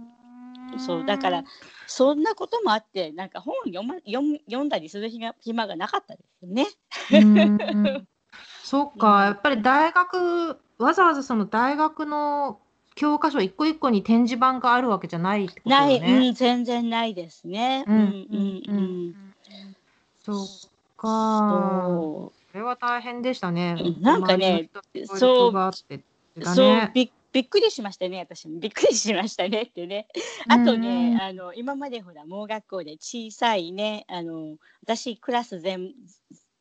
[0.78, 1.44] そうだから
[1.86, 6.66] そんなこともあってなんか本読,、ま、読む読んだりする暇暇がなかったですよね。
[7.12, 8.06] うん
[8.62, 12.60] そっか、やっぱり大学、わざわざその大学の
[12.94, 16.28] 教科書一個一個に展示板があるわけじゃないってことよない、ね。
[16.28, 17.84] うん、全然ないですね。
[17.86, 19.14] うんうんうん。
[20.20, 20.46] そっ
[20.96, 21.48] か。
[21.50, 24.02] そそれは大変でしたねうん。
[24.02, 24.68] なんかね
[25.04, 25.52] そう
[26.44, 26.90] そうね。
[26.94, 28.58] びびっくりしましたね私も。
[28.58, 30.08] びっくりしましたねってね。
[30.48, 30.80] あとうん。
[30.80, 35.92] ね、うんあの今までほら盲学校で小さいねあの私クラス全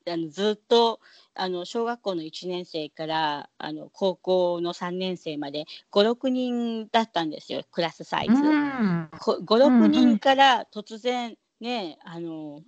[0.07, 0.99] あのずっと
[1.35, 8.33] あの小学校の1年生からあの高校の3年生まで56人だったんですよクラスサイズ。
[8.33, 9.09] うん。
[9.19, 12.61] こ56人から突然ねあの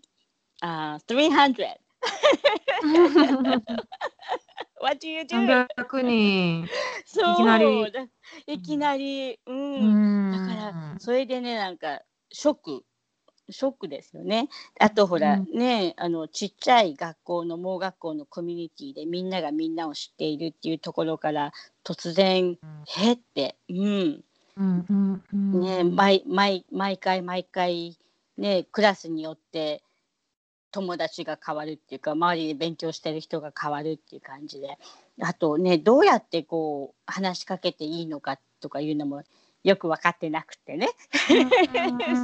[0.61, 1.55] あ300
[4.81, 5.67] What do you do?
[5.77, 6.67] 300人。
[7.05, 7.33] そう。
[7.33, 7.91] いきなり。
[7.91, 8.07] だ
[8.47, 10.29] いきなり、う、うん。
[10.29, 12.83] んだからそれでねなんかショック。
[13.49, 14.47] ショックですよね。
[14.79, 15.57] あとほら、うん。
[15.57, 21.51] ねあのちっちゃい学校の盲学校のコミュニティでみんながみんなを知っているっていうところから
[21.83, 24.23] 突然へって、うん。
[24.57, 27.97] うんうんうんね、毎毎毎回毎回、
[28.37, 29.83] ね、クラスによって
[30.71, 34.77] 友達が変わるっていうか周りで勉強してる人が変わるっていう感じで。
[35.19, 39.23] あとねどうやってこう話しかけていいのかとかいうのも
[39.63, 40.89] よく分かってなくてね。
[41.27, 41.37] そう。
[41.37, 41.53] 結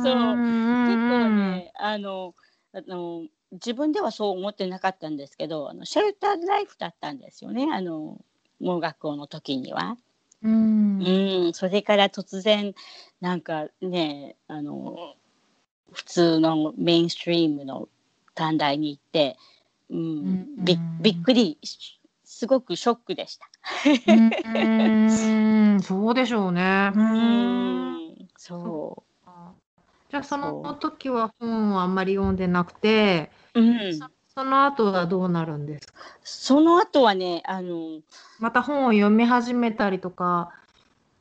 [0.03, 2.33] 構ねあの
[2.73, 7.67] あの自分ではそう思ってなかったんですけどあのシェルターライフだったんですよね。
[7.71, 8.19] あの
[8.59, 9.97] 盲学校の時には。
[10.43, 11.01] うん。
[11.01, 12.73] うん、それから突然
[13.21, 15.15] なんかねあの
[15.91, 17.87] 普通のメインストリームの
[18.37, 19.35] 短大に行って、
[19.89, 23.49] うんうんびびっくりしすごくショックでした。
[24.07, 24.15] う
[25.77, 26.91] んそうでしょうね。
[26.95, 29.03] うん、そ
[30.09, 33.99] じゃあその時は本をあんまり読んでなくて、う、うん、
[34.33, 35.93] その後はどうなるんですか？
[36.23, 38.01] その後はねあの
[38.39, 40.51] また本を読み始めたりとか、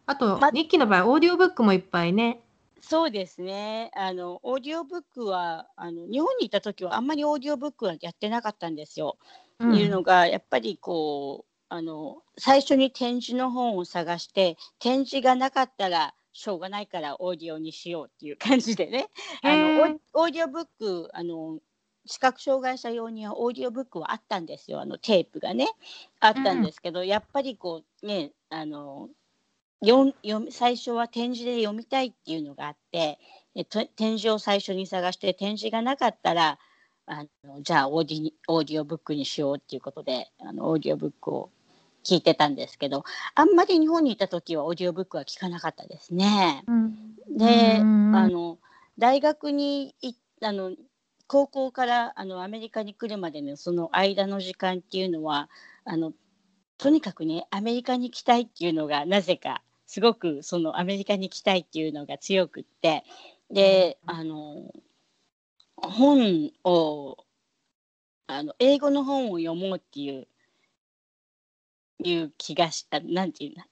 [0.07, 2.41] あと、ま日記の場合、オーディオブックもいっぱいね。
[2.89, 3.91] そうですね。
[3.97, 9.19] あのオーディオブックはあの日本にいた時はあんまりオーディオブックはやってなかったんですよ。
[9.59, 19.09] うんいうのがやっぱりこうあの最初に展示の本を探して展示がなかったらしょうがないからオーディオにしようっていう 感じでね。
[19.43, 21.59] あへのーオオーディオブックあの
[22.05, 24.81] 視覚障害者用にはオーディオブックはあったんですよ。
[24.81, 25.67] あのテープがね
[26.21, 26.63] あったん。
[26.63, 29.09] ですけど、やっぱりこうねあの
[29.85, 33.19] 読ん読み最初は展示で読みたいっていうのがあって
[33.55, 36.59] えと展示を最初に探して展示がなかったら
[37.07, 41.51] あのじゃあオーディにオーディオブックにしようっていうことであのオーディオブックを
[42.05, 46.63] 聞いてたんですけどあんまり日本にいた時はオーディオブックは聞かなかったですね。
[46.67, 48.59] うんで、うんあの
[48.99, 50.73] 大学にいあの
[51.27, 55.51] 高校からあのアメリカに来るまでのその間の時間っていうのは
[55.85, 56.13] あの
[56.79, 63.05] とにかくねアメリカに行きたいっていうのがなぜかすごくそのアメリカに行きたいっていうのが強くって
[63.51, 64.73] であの
[65.77, 67.17] 本を
[68.27, 70.27] あの英語の本を読もうっていう
[72.03, 73.65] いう気がしたなんていうの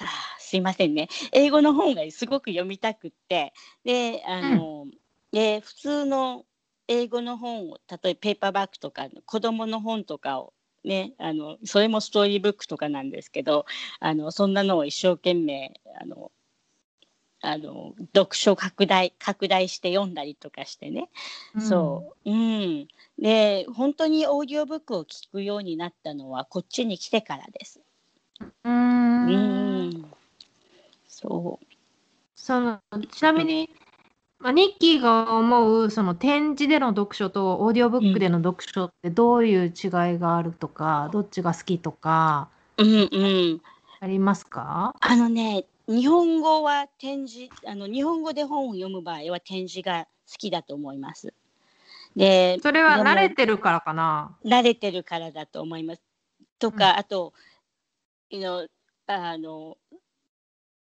[0.00, 0.06] あー
[0.38, 1.08] すいませんね。
[1.32, 3.52] 英語の本がすごく読みたくって
[3.84, 4.86] であの、
[5.32, 6.44] で普通の
[6.86, 10.52] 英語の本を例えばペーパーバッグとか子供の本とかを
[10.86, 13.66] ねあのそれもストーリーブックとかなんですけど
[14.00, 16.30] あのそんなのを一生懸命あの
[17.42, 21.10] あの読書拡大拡大して読んだりとかしてね、
[21.60, 27.80] そう、うん、で本当にオーディオブックを聞くようになったのはこっちに来てからです。
[28.40, 28.44] う。
[28.64, 29.28] うん。
[29.28, 29.32] う
[29.88, 30.12] ん、
[31.08, 31.66] そう
[32.34, 33.70] そのちなみに、
[34.38, 39.72] まあ、ニッキーが思うその展示での読書とオーディオブックでの読書ってどういう違い
[40.18, 43.60] があるとか、どっちが好きとかうんうん、
[44.00, 44.94] ありますか？
[45.00, 51.32] あのね日本語は展示あの日本語で本を読む場合は展示が好きだと思います。
[52.14, 54.36] でそれは慣れてるからかな？
[54.44, 56.02] 慣れてるからだと思います。
[56.58, 57.32] とか、あと
[58.30, 58.66] you know
[59.06, 59.78] あの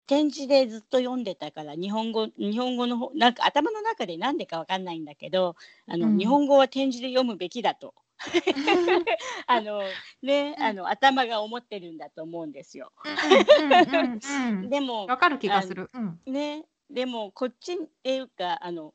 [0.06, 5.56] 展示でずっと読んでたから日本語日本語の方なんか頭の中でなんでかわかんないんだけど
[5.88, 6.18] あの、うん。
[6.18, 7.94] 日本語は展示で読むべきだと。
[9.46, 9.82] あの
[10.22, 12.92] ねあの頭が思ってるんだと思うんですよ。
[14.70, 15.90] でもわかる気がする。
[15.92, 16.20] うん。
[16.26, 18.94] ねでもこっちっていうかあの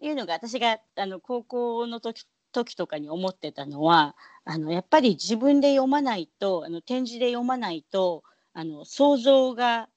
[0.00, 9.88] いうのが私があの高校の時時とかに思ってたのはあのやっぱり自分で読まないとあの展示で読まないとあの想像が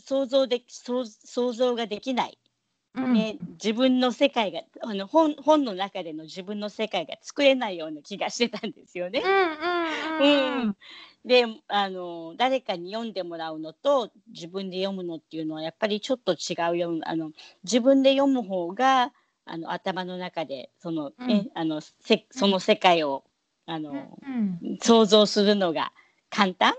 [0.00, 2.38] 想像で想想像ができない、
[2.94, 3.12] うん。
[3.14, 9.22] ね自分の世界があの本本の中での自分の世界が作れないような気がしてたんですよね。
[9.24, 10.76] うんうんうん。
[11.24, 17.32] であの誰かに読んでもらうのと自分で読むのっていうのはやっぱりちょっと違うよあの
[17.62, 19.12] 自分で読む方が
[19.44, 23.24] あの頭の中でその,、ねあのせその世界を
[23.66, 24.78] あの、うん。
[24.82, 25.92] 想像するのが
[26.28, 26.74] 簡単、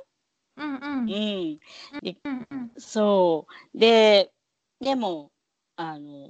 [0.58, 0.82] うんうん。
[1.02, 2.72] うん、でうんうん。
[2.78, 3.78] そう。
[3.78, 4.32] で
[4.80, 5.32] でも
[5.76, 6.30] あの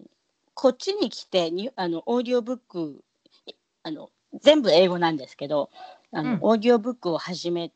[0.54, 3.04] こっちに来てにあのオーディオブック
[3.84, 4.10] あの
[4.42, 5.70] 全部英語なんですけど
[6.12, 6.40] あの、うん。
[6.42, 7.72] オーディオブックを始め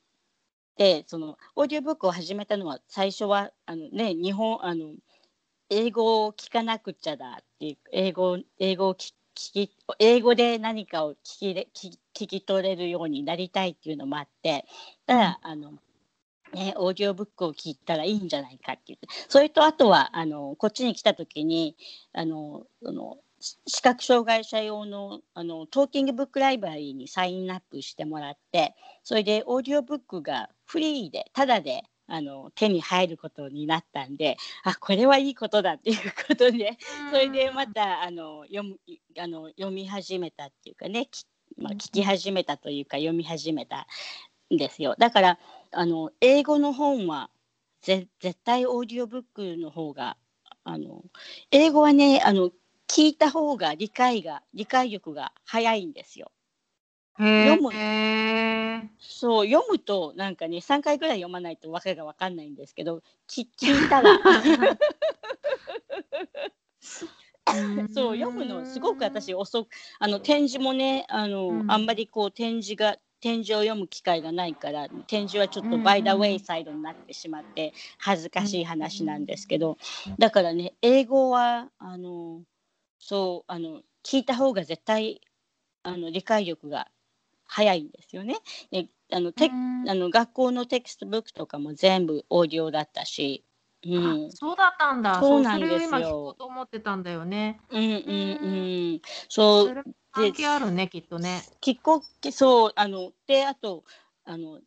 [0.77, 4.93] てそのオーディオブックを始めたのは最初はあの、ね、日本あの
[5.69, 14.65] 英語を聞かなくちゃだっていう英語英語を聞き英語で何かを聞き聞聞き取れるようになりたいっていうのもあって
[15.05, 15.73] ただあの、
[16.55, 21.75] ね、オーディオブックを聞いたらいいんじゃないかって言ってそれとあとはあのこっちに来た時に
[22.13, 23.17] あのその
[23.67, 35.97] 視覚障害者用のあのトーキングブックライブラリーにサインアップしてもらってそれでオーディオブックがフリーでタダであの手に入ることになったんであこれはいいことだっていう
[36.27, 36.77] ことで
[37.11, 38.77] それでまたあの読む
[39.19, 41.09] あの読み始めたっていうかね
[41.57, 43.87] まあ、聞き始めたというか読み始めた
[44.53, 44.95] んですよ。
[44.97, 45.39] だから
[45.71, 47.29] あの英語の本は
[47.81, 48.07] 絶
[48.43, 50.17] 対オーディオブックの方が
[50.63, 51.03] あの
[51.51, 52.51] 英語はねあの
[52.87, 56.31] 聞いた方が理解が理解力が早いんですよ。
[57.17, 57.71] 読む。
[58.99, 64.19] そう読むとなんかね3回ぐらい読まないとわけが分かんないんですけど聞聞いたら。
[67.93, 69.69] そう読むのすごく私遅く
[69.99, 79.79] あの展示もねあの、うん、あんまりこう展示が点字を読む機会がないから点字はちょっと by the wayside になってしまって恥ずかしい話なんですけど
[80.19, 82.41] だからね英語はあの
[82.99, 85.21] そうあの聞いた方が絶対
[85.81, 86.87] あの理解力が
[87.45, 88.35] 早いんですよね。
[88.71, 93.43] であのテあの学校の textbook とかも全部オーディオだったし、
[93.83, 93.89] う
[94.27, 95.19] ん、そうだったんだ。
[95.19, 95.79] そうなんですよ。
[95.79, 97.59] それを今聞こうと思ってたんだよね。
[97.71, 97.95] うんうんう
[98.97, 99.01] ん。
[99.29, 99.95] そう。
[100.15, 101.43] 関係あるねきっとね。
[101.59, 102.01] きっこ
[102.31, 103.83] そうあのであと
[104.23, 104.59] あの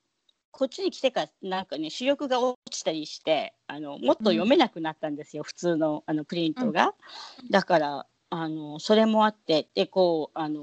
[0.51, 6.95] こっちに来てからなんかね視力が落ちたりしてあのもっと読めなくなったんですよ、うん、普通のあのプリントが。
[7.43, 10.63] うん、だからあのそれもあってでこうあの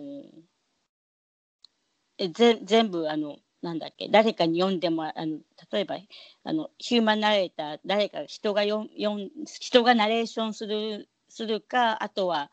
[2.18, 5.40] えぜ全部あのなんだっけ誰かに読んでもあの
[5.72, 5.96] 例えば
[6.44, 12.52] あのヒューマンナレーター誰か人がよよん人がナレーションするするかあとは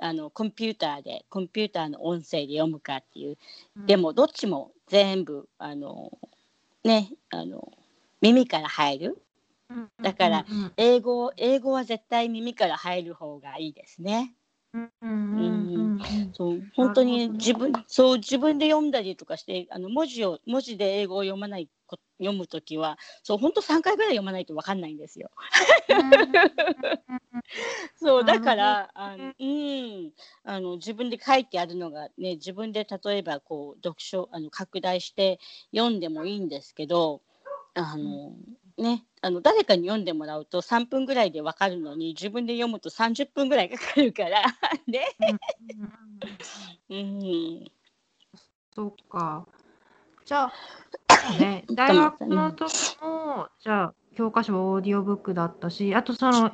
[0.00, 3.36] あのコンピューターでコンピューターの音声で読むかっていう、
[3.76, 6.16] うん、でもどっちも全部あの
[6.82, 7.72] ねあの
[8.20, 9.18] 耳から入る。
[10.02, 14.34] だから英語英語は絶対耳から入る方がいいですね。
[16.32, 21.68] そう本当に自分そう自分で読んだりとかしてあの文字を文字で英語を読まない
[22.18, 25.30] 読む時はそう本当3回ぐらい読まないと分かんないんですよ。
[27.96, 30.12] そうだからあの、うん、
[30.44, 35.38] あの自分で書いてあるのがね自分で例えばこう読書あの拡大して
[35.74, 37.22] 読んでもいいんですけど
[37.74, 38.32] あの、
[38.78, 44.42] ね、あの誰かに読んでもらうと3分ぐらいで分かるのに自分で読むと30分ぐらいかかるから
[44.86, 45.06] ね。
[46.90, 47.64] うん、
[48.74, 49.46] そうか。
[50.24, 50.50] じゃ
[51.08, 56.52] あ、ね、 大学の時も、じゃあ教科書はオーディオブックだったしあとその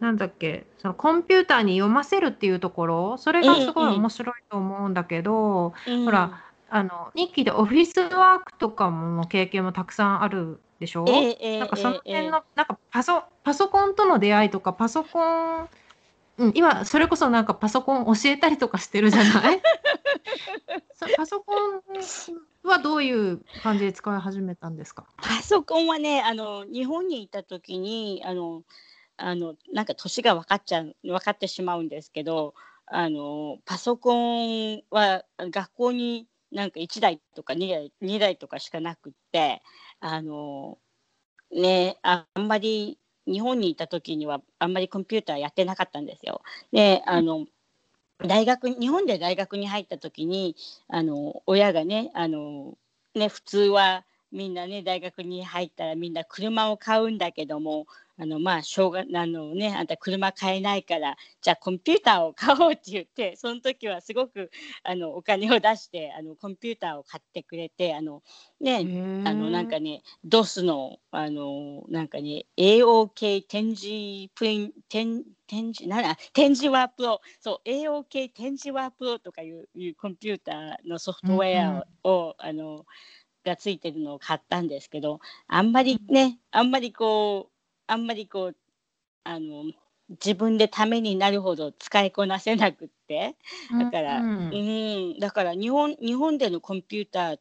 [0.00, 15.68] なんだっけそのコンピューターに読ませるっていうところそれがすごい面白いと思うんだけど、ほらあの日記でオフィスワークとかもの経験もたくさんあるでしょ、えー、なんかその辺の、えー、なんかパソパソコンとの出会いとかパソコン、
[16.38, 19.62] うん、今それこそなんかパソコン教えたりとかしてるじゃない？
[21.16, 21.82] パソコン
[22.68, 25.06] はどういう感じで使い始めたんですか？
[25.16, 28.62] パソコンはねあの日本にいた時にあの
[29.16, 32.54] あのなんか年が分かっちゃう分かってしまうんですけど
[32.86, 39.60] あのパソコンは学校になんか1台とか2台 ,2 台とかしかなくって
[40.00, 40.78] あの
[41.52, 46.40] ねあんまり日本にいた時にはあんまりコンピューターやってなかったんですよ。
[46.72, 47.44] であの
[48.26, 50.56] 大学日本で大学に入った時に
[50.88, 52.76] あの親がねあの
[53.14, 57.86] ね普通はみんなね大学に入ったらみんな車を買うんだけども
[58.20, 64.50] あのまあしょうがあのねあんた車買えないからじゃあコンピューターを買おうって言ってその時はすごく
[64.82, 68.22] あのお金を出してあのコンピューターを買ってくれてあの
[68.60, 68.78] ね
[69.24, 82.84] あのなんかね DOS のあのなんかね AOK 展示プリン展展示なら展示ワープロそう AOK 展示ワープロとかいういうコンピューターのソフトウェアを、あの
[83.44, 87.52] がついてるのを買ったんですけどあんまりねあんまりこう
[87.86, 88.56] あんまりこう
[89.24, 89.64] あの
[90.10, 93.36] 自分でためになるほど使いこなせなくって
[93.78, 97.40] だから、うん、うん、だから日本日本でのコンピューターっ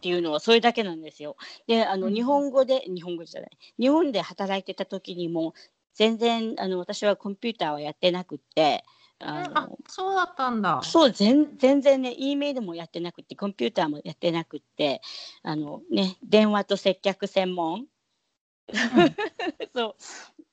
[0.00, 1.36] ていうのはそれだけなんですよ。
[1.66, 5.54] であの日本語で、日本語じゃない日本で働いてた時にも
[5.98, 8.84] 全然あの私はコンピューターはやってなくって
[9.18, 10.80] あの、そうだったんだ。
[10.84, 15.02] そう全全然ね E メールもやってなくてコンピューターもやってなくって
[15.42, 17.86] あのね電話と接客専門、うん、
[19.74, 19.94] そう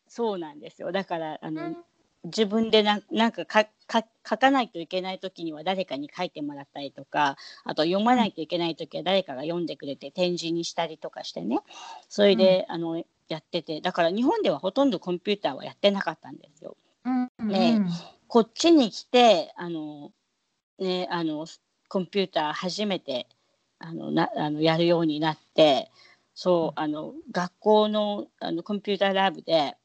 [0.08, 0.92] そうなんですよ。
[0.92, 1.78] だからあの、うん。
[2.24, 11.60] 自分でなんなんかかか書かないといけない時には誰かに書いてもらったりとかあと読まないといけない時は誰かが読んでくれて展示にしたりとかしてね。
[12.10, 16.78] それで、あのやっててだから日本ではほとんどコンピューターはやってなかったんですよ。
[17.06, 17.48] うんうん。
[17.48, 17.82] ね
[18.28, 20.12] こっちに来てあの、
[20.80, 21.46] ね、あの
[21.88, 23.28] コンピューター初めて
[23.80, 25.92] あのなあのやるようになって
[26.34, 29.76] そうあの学校のあの computer lab で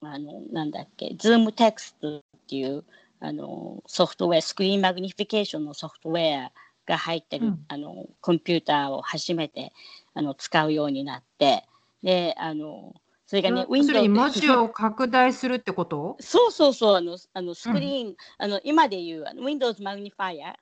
[0.00, 2.84] あのなんだっけ Zoom テクストっていう
[3.20, 6.52] あのソフトウェア screen magnification のソフトウェア
[6.86, 7.64] が入ってる、うん。
[7.68, 9.72] あのコンピューターを初めて
[10.14, 11.64] あの使うようになって
[12.02, 12.94] であの
[13.26, 16.16] それがね、要するに文字を拡大するってこと？
[16.20, 20.56] そうそうそうあのあのスクリーン、あの今でいうあの Windows Magnifier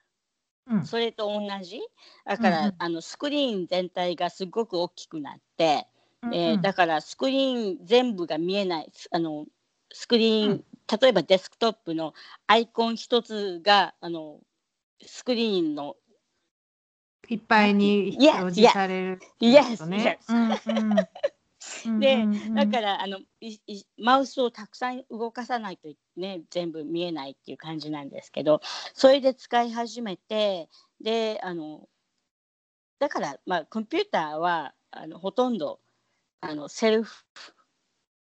[0.69, 0.85] うん。
[0.85, 1.79] それと同じ？
[2.25, 2.65] だから、うん。
[2.65, 5.87] うんあのスクリーン全体がすごく大きくなって、
[6.23, 6.61] えーうん。
[6.61, 9.45] だからスクリーン全部が見えないすあの
[9.93, 10.63] スクリーン、うん。
[11.01, 12.13] 例えばデスクトップの
[12.47, 14.39] アイコン一つがあの
[15.05, 15.95] スクリーンの
[17.29, 20.19] いっぱいに表示されるね。
[20.29, 21.07] yes.
[21.99, 22.25] で
[22.55, 28.61] だからあのいいマウスをたくさん動かさないとね全部見えないっていう感じなんですけど
[28.93, 30.69] それで使い始めて
[31.01, 31.87] であの
[32.99, 35.79] だからまあコンピューターはあのほとんど
[36.41, 37.25] あのセルフ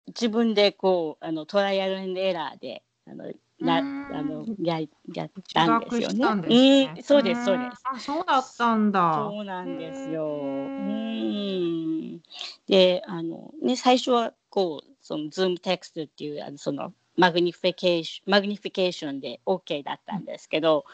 [0.08, 3.82] 自分でこうあの trial error であのなあう
[4.22, 4.80] んのや
[5.12, 6.48] やったんですよね。
[6.48, 7.82] ねうん、そうですそうです。
[7.84, 9.14] あ、そうだったんだ。
[9.30, 10.26] そうなんですよ。
[10.26, 12.20] うん。
[12.66, 20.84] で、あのね最初はこうその ZoomText っていうあのその magnification magnification で OK だったんですけど、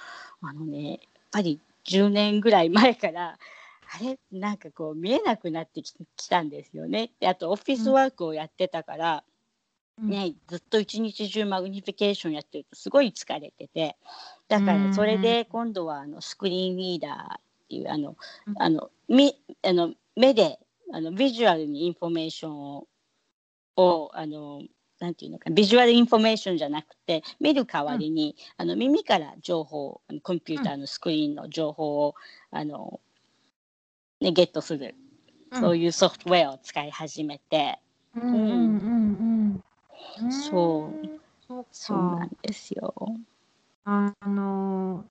[0.43, 0.99] あのねやっ
[1.31, 3.39] ぱり10年ぐらい前から。
[3.93, 4.19] あれ？
[4.31, 7.11] なんかこう見えなくなってききたんですよね。
[7.19, 9.30] であとオフィスワークをやってたから、うん
[10.03, 13.97] ね、ずっと一日中 magnification やってるとすごい疲れてて。
[14.49, 18.63] だからそれで今度はあのスクリーンリーダーっていうあのうん。
[18.63, 20.59] あのみあの目で
[20.93, 22.87] あのビジュアルにインフォメーションを
[23.77, 24.63] をあの
[25.01, 32.15] なんていうのかビジュアルインフォメーションじゃなくて見る代わりに、あの耳から情報コンピューターのスクリーンの情報を、
[32.51, 33.01] あの
[34.21, 34.95] ね、ゲットする、
[35.55, 37.79] そういうソフトウェアを使い始めて。
[38.15, 39.40] うんうんうんうん。
[40.31, 41.21] そううん。
[41.49, 42.31] そうそうなかん。
[42.43, 42.95] ですよ。
[43.85, 45.05] あの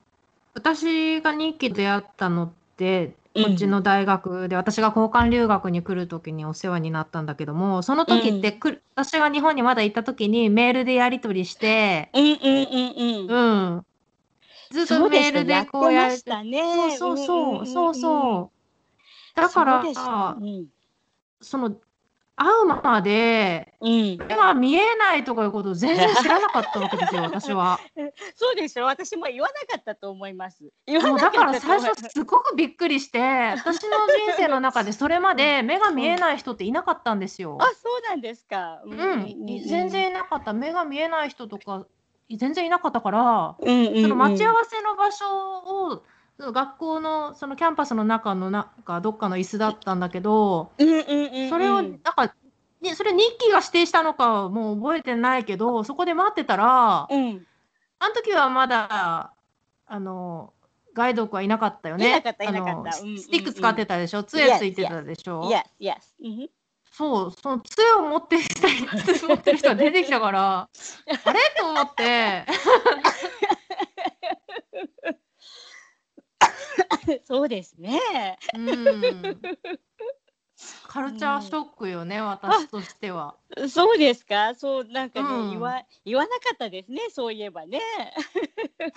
[0.54, 13.76] 私が日記で出会ったのってうんこっちの大学で、私が交換留学に来る時にお世話になったんだけどもその時ってくる、私が日本にまだ行った時にメールでやり取りして、うんうんうんうん。
[13.76, 13.82] うん、
[14.72, 16.98] ずっとメールでこうややっるてね。
[16.98, 20.36] そうそうそうそううそうだからそ
[21.42, 21.76] その
[22.40, 24.18] 会うまでうん。
[24.18, 27.80] 目が見えないとかいうことを全然知らなかったわけですよ 私は。
[28.36, 28.86] そうでしょ？
[28.86, 30.64] 私も言わなかったと思います。
[30.88, 31.80] 言わなかだから最。
[31.82, 37.58] 初すごくびっくりして私の人生の中でそれまで目が見えない人っていなかったんですよ。
[37.60, 38.80] あ、そうなんですか。
[38.86, 39.90] ううん、全。
[39.90, 41.86] 然いなかった目が見えない人とか
[42.32, 44.02] 全然いなかったから、うんうんうん。
[44.04, 45.26] その待ち合わせの場所
[45.90, 46.04] を
[46.40, 50.72] 学校のそのキャンパスの中のなんかどっかの椅子だったんだけど。
[50.78, 50.84] そ
[51.58, 52.34] れをなんか、
[52.82, 57.46] ね、それ日記が指定したのかはもう覚えてないけどそこで待ってたらうん。
[58.00, 59.34] あの時はまだ
[59.86, 60.54] あの
[60.94, 62.10] ガイドはいなかったよね。
[62.10, 62.72] いなかったいなかった。
[62.72, 63.20] あのうんうんうん。
[63.20, 64.24] スティック使ってたでしょ？
[64.24, 65.50] 杖ついてたでしょ？
[66.92, 70.68] そう、その杖を持って持ってる人が出てきたから、
[71.24, 71.40] あれ？
[71.58, 72.46] と思って、
[77.26, 78.38] そうですね。
[78.55, 79.41] うん。
[80.88, 83.36] カルチャーショックよね、私としては。
[83.70, 84.53] そうですか？
[84.55, 86.99] そうなんかね、うん言わ言わなかったですね。
[87.12, 87.80] そういえばね。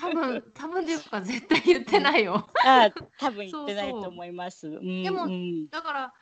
[0.00, 2.48] 多分、多分っていうか絶対言ってないよ。
[2.64, 4.66] あ、多分言そうってないそうと思います。
[4.66, 6.14] うんでもうんだから、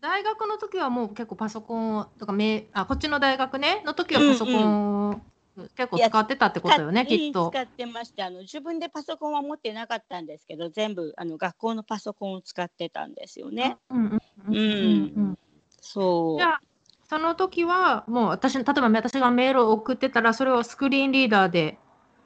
[0.00, 5.20] 大学の時はもう結構パソコンをとかめあこっちの大学ねの時はパソコンを
[5.76, 7.50] 結構使ってたってことよね、使きっと。
[7.50, 13.76] 使ってましてあの自分でパソコンは持ってなかったんですけど全部あの学校のパソコンを使ってたんですよね。
[13.90, 15.38] うんうんうんうんうん
[15.80, 16.38] そう。
[16.38, 16.60] じゃあ
[17.08, 21.78] その時はもう私例えば私がメールを送ってたらそれをスクリーンリーダーで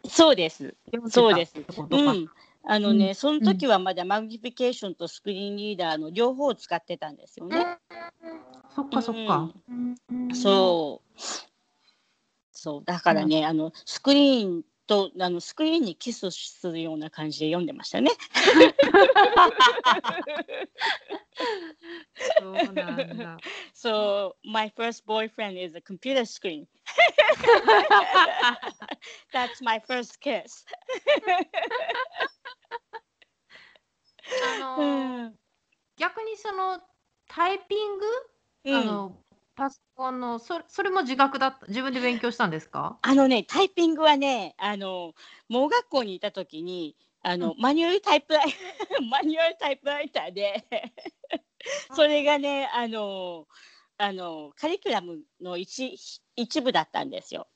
[0.08, 0.74] そうです。
[1.10, 1.54] そうです。
[1.90, 2.28] うん。
[2.64, 7.78] あのね、うんその時はまだ magnification とスクリーンリーダーの両方を使ってたんですよね。
[8.74, 9.50] そっかそっか。
[9.68, 11.20] うんそう。
[12.60, 18.10] そうだからね、あのスクリーンとあのスクリーンにキスするような感じで読んでましたね。
[22.40, 23.36] そうなんだ。
[23.76, 26.66] So my first boyfriend is a computer screen.
[29.32, 30.66] That's my first kiss.
[34.42, 35.38] あうのん
[35.96, 36.80] 逆にその
[37.28, 38.06] タイピング、
[38.64, 39.16] うんあの
[39.58, 42.98] パソコンのそそれも自学だった自分で勉強したんですか？
[43.02, 45.14] あのね、タイピングはね、あの、
[45.48, 48.46] 盲学校にいたときに、あの、マニュアルタイプライ、
[49.10, 50.64] マニュアルタイプライターで、
[51.90, 53.46] それがね、あの、
[53.98, 55.98] あの、カリキュラムの一
[56.36, 57.48] 一部だったんですよ。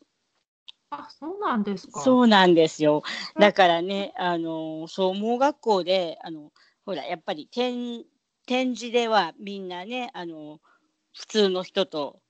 [0.90, 2.14] あ、そうなんですか。
[2.14, 3.02] そうなんですよ。
[3.36, 6.52] うんだからね、あの、そう、盲学校で、あの、
[6.84, 8.04] ほら、やっぱり展、
[8.46, 10.60] 展示ではみんなね、あの、
[11.14, 12.20] 普通の人と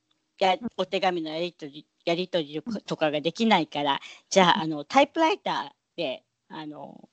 [0.43, 7.09] やお手紙のやり取り、やり取りとかができないから、じゃあ、あの、タイプライターで、あの、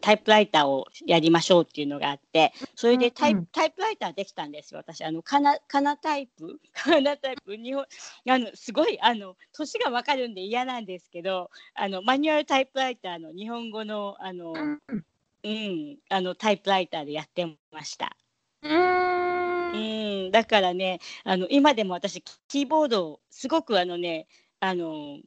[0.00, 3.46] タイプライターをやりましょうっていうのがあって、それでタイ,、プ
[3.78, 5.04] ライターできたんですよ、私。
[5.04, 7.84] あの、カナ、カナタイプ、 カナタイプ、日本、
[8.28, 14.52] あの、すごい、あの、年がわかるんで嫌なんですけど、あの、マニュアルタイプライターの日本語の、あの、
[15.44, 18.16] うんあの、タイプライターでやってました。
[18.62, 19.31] うーん
[19.72, 24.26] うん、だからね、あの、今でも私、キーボードを、すごくあのね、
[24.60, 25.18] あの、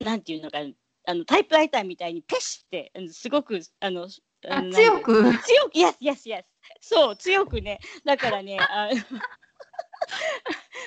[0.00, 0.58] なんていうのか、
[1.06, 4.08] あの、タイプライターみたいにペシって、すごく、あの、
[4.48, 5.22] あ強く？
[5.42, 6.44] 強く、yes, yes, yes.
[6.80, 7.78] そう、強くね。
[8.04, 9.00] だからね、あの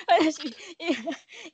[0.08, 0.52] 私、い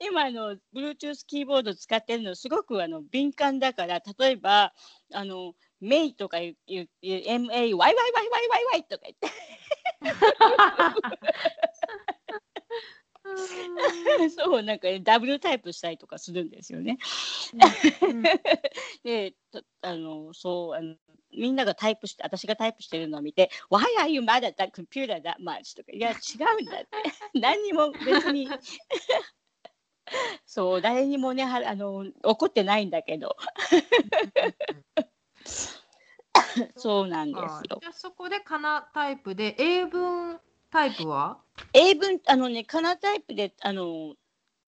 [0.01, 4.73] 今あの、Bluetooth キーボード使ってるの、すごくあの敏感だから、例えば、
[5.13, 9.29] あの、メイとか言う、言う言う MA、ワイワイワイワイワイワイとか言って、
[14.37, 16.99] そう、なんか、ね、ダブルタイプしたりとかするんですよね。
[18.03, 18.23] うん
[19.05, 20.97] で、とあの、そう、あの、
[21.33, 25.77] みんながタイプして、私がタイプしてるのを見て、Why are you mad at that computer that much?
[25.77, 26.15] とか、いや、違
[26.59, 26.89] うんだって。
[27.39, 28.49] 何にも別に。
[30.45, 33.37] そう、誰にもね、はあの、怒ってないんだけど。
[36.77, 37.79] そうなんですよ。
[37.81, 40.41] じゃあそこでかなタイプで英文
[40.71, 41.39] タイプは？
[41.73, 44.15] 英文、あのね、カナタイプで、あの、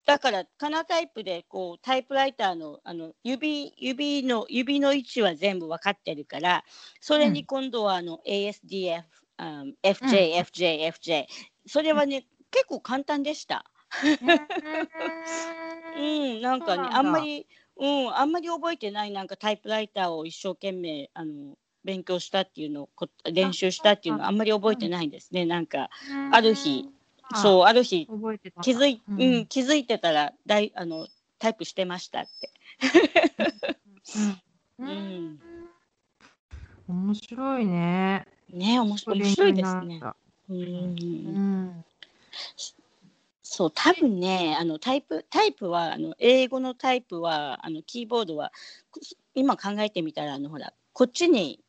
[0.05, 6.65] だから、カナタイプで、こう、タイプライターの、あの、指、指の、指の位置は全部分かってるから、
[6.99, 9.03] それに今度は、あの、ASDF、
[9.37, 11.25] あ FJ、FJ、FJ。
[11.65, 13.65] それはね、結構簡単でした。
[15.95, 25.45] うん、なんかね、あんまり、うん、あんまり覚えてない、なんかタイプライターを一生懸命、あの、勉強したっていうのをこ、練習したっていうのあんまり覚えてないんですね。
[25.45, 25.89] なんか、
[26.31, 28.07] ある日うそう、ある日、
[28.61, 31.07] 気づい、ううんん、気づいてたら、だい、あの、
[31.39, 32.51] タイプしてましたって。
[34.79, 35.39] うんうん
[36.87, 38.27] 面白いね。
[38.49, 40.01] ね、面白い、面白いですね
[40.49, 40.53] う。
[40.53, 41.85] うんん。
[43.41, 48.51] そう、多分ね、あの、タイプ、タイプは、あの、英語のタイプは、あの、キーボードは。
[48.91, 48.99] く
[49.35, 51.62] 今考えてみたら、あの、ほら、こっちに。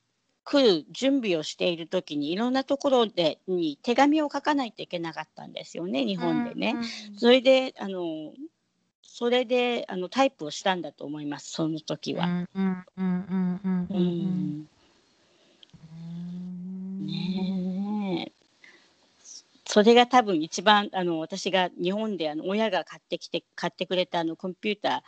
[0.44, 6.76] 来る準備をしている時にいろんなところでに手紙を書かないといけなかったんですよね日本でね。
[7.16, 8.32] それであの
[9.02, 12.18] それであのタイプをしたんだと思いますその時うん。
[12.18, 12.46] は。
[17.00, 18.32] ねえ
[19.66, 25.00] それが多分一番あの私が日本であの親が買ってきて買ってくれたあのコンピューター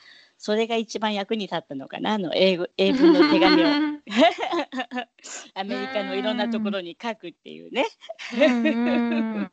[0.47, 2.13] それが一番役に立ったのかな？
[2.13, 3.67] あの英語英文の手紙を。
[5.55, 7.85] アメリカのいろんなところに書くっていうね。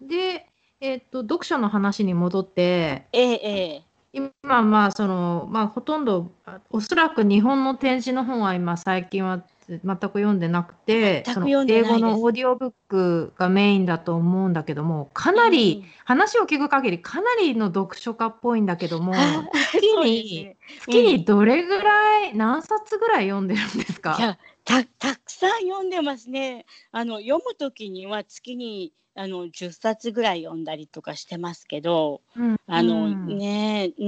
[0.00, 0.48] で、
[0.80, 3.38] えっと読書の話に戻って、えええ
[3.76, 24.16] え今まあそのまあほとんどあおそらく日本の展示の本は今最近は全く読んでなくて、全くその読んでないです英語のオーディオブックがメインだと思うんだけども、かなり、話を聞く限りかなりの読書家っぽいんだけども、あ月にね月にどれぐらい、何冊ぐらい読んでるんですか？
[24.18, 26.64] いやたたくさん読んでますね。
[26.90, 34.04] あの読む時には月にあの10冊ぐらい読んだりとかしてますけど、うんあの、うんねう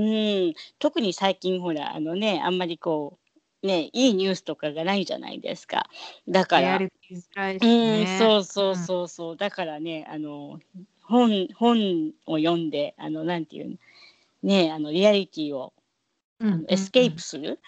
[0.51, 3.19] ん特に最近ほらあのねあんまりこ
[3.63, 5.89] うねいいニュースとかがないじゃないですか。
[6.29, 8.17] だから、やりづらいしうんね。
[8.19, 10.61] そうそうそうそうだからねあの
[11.03, 13.77] 本本を読んであのなんていうの
[14.45, 15.73] ねあのリアリティを
[16.41, 17.61] うん escape する？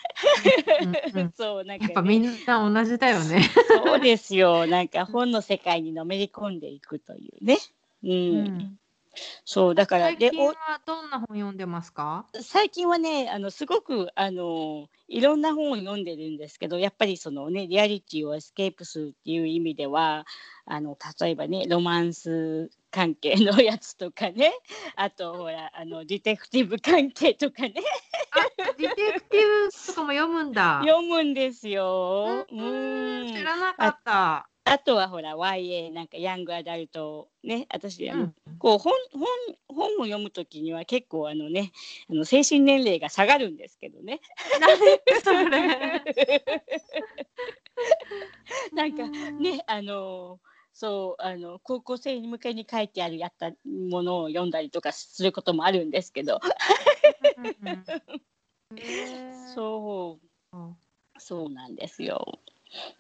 [1.14, 3.43] うんうん そうなんか、ね、やっぱみんな同じだよね。
[3.85, 4.66] そうですよ。
[4.66, 7.59] なんか本の世界にのめり込んでいくというね。
[8.03, 8.11] うん。
[8.11, 8.79] うん
[9.45, 10.55] そうだから最近は
[10.87, 12.25] どんな本読んでますか？
[12.41, 20.27] 最近はねあのすごくあのいろんな本を読んでるんですけどやっぱりそのねリアリティを escape するっていう意味では
[20.64, 24.53] あの例えばねロマンス関係のやつとかね
[24.95, 27.74] あとほらあのディテクティブ関係とかね
[28.30, 30.80] あ、ディテクティブとかも読むんだ。
[30.84, 32.47] 読むんですよ。
[32.51, 34.49] ううんん知らなかった。
[34.64, 39.26] あとはほら YA なんかヤングアダルトね私うんこう本本
[39.68, 41.72] 本を読むときには結構あのね
[42.09, 44.20] あの精神年齢が下がるんですけどね。
[44.61, 44.78] 何
[45.22, 46.03] それ。
[48.72, 50.38] なんかねあの
[50.73, 53.51] そうあの高校生に向けに書いてあるやった
[53.91, 56.41] ものを読んだりとかすることもあるんですけど。
[59.55, 60.18] そ
[60.53, 60.57] う。
[60.57, 60.77] うん。
[61.18, 62.41] そうなんですよ。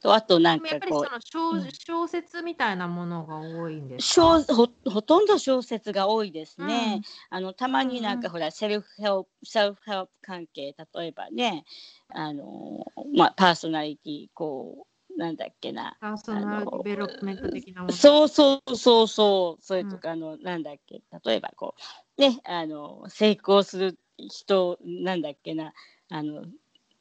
[0.02, 4.54] とあとなんでもやっぱりかこそうの小小説みたいなものが多いんです小か。
[4.54, 7.00] ほほとんど小説が多いですね。
[7.30, 8.32] あのたまになんかうん。
[8.32, 11.64] ほら、 self-help self-help 関係例えばね
[12.08, 17.92] あのまあパーソナリティこうなんだっけな personal development 的なもの。
[17.92, 21.74] そうそうそうそうそれとか、あのなんだっけ例えばこ
[22.18, 25.72] うねあの成功する人なんだっけな
[26.10, 26.44] あの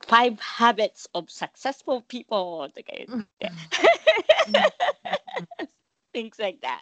[0.07, 3.51] Five Habits of Successful People とか言うんって、
[6.13, 6.79] things like that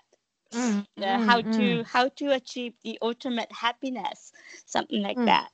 [0.51, 0.85] うん。
[0.97, 4.33] Uh, うん how うん to how to achieve the ultimate happiness
[4.67, 5.49] something like うん that。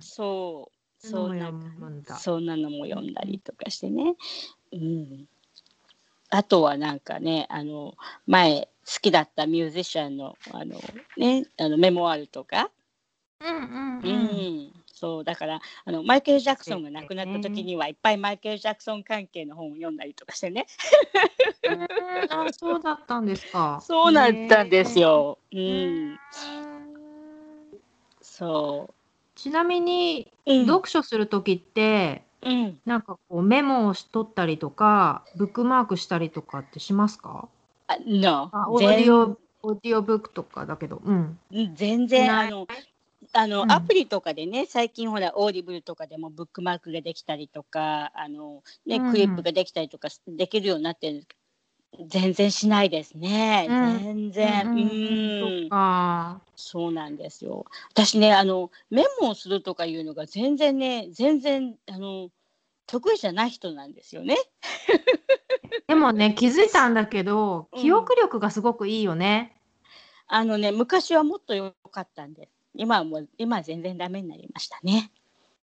[0.00, 2.16] そうそんかむんだ。
[2.16, 4.14] そんなのも読んだりとかしてね、
[4.72, 5.28] うん、
[6.30, 7.94] あとはなんかねあの
[8.26, 10.80] 前好きだったミュージシャンのあの、
[11.16, 12.70] ね、あのメモアルとか、
[13.40, 14.24] うんうんううん
[14.66, 14.72] ん。
[14.92, 20.66] そうだからあのマイケル・ジャクソンが亡くなった時にはいっぱいマイケル・ジャクソン関係の本を読んだりとかしてね
[21.62, 21.86] うん
[22.30, 23.80] あ、そうだったんですか。
[23.80, 25.38] そうなったんですよ。
[25.52, 25.56] う。
[25.56, 26.18] ん、
[28.20, 28.94] そ
[29.38, 32.80] ちなみに、う、うん、読書するときって、うん。
[32.84, 37.48] なんかこうメモをしとったりとか、ブックマークしたりとかってしますか？
[37.86, 41.00] あ No あオーディオ、オーディオブックとかだけど。
[41.04, 41.38] うん。
[41.52, 42.66] 全全然あの
[43.32, 43.72] あの、うん。
[43.72, 49.10] アプリとかでね最近ほら Audible とかでもブックマークができたりとかあの、ねうん。
[49.12, 51.40] クリップができたりとかできるようになってるんですけど
[52.08, 62.28] 全然しないですね、うん全然うんんううんそうなんですよ私ねあのメモをするとかいうのが全然ね全然あの
[62.86, 64.34] 得意じゃない人なんですよね。
[65.86, 69.60] でもね、気づいたんだけど、うん記憶力がすごくいいよね。
[70.26, 72.52] あのね昔はもっと良かったんです。
[72.74, 75.12] 今はもう今は全然ダメになりましたね。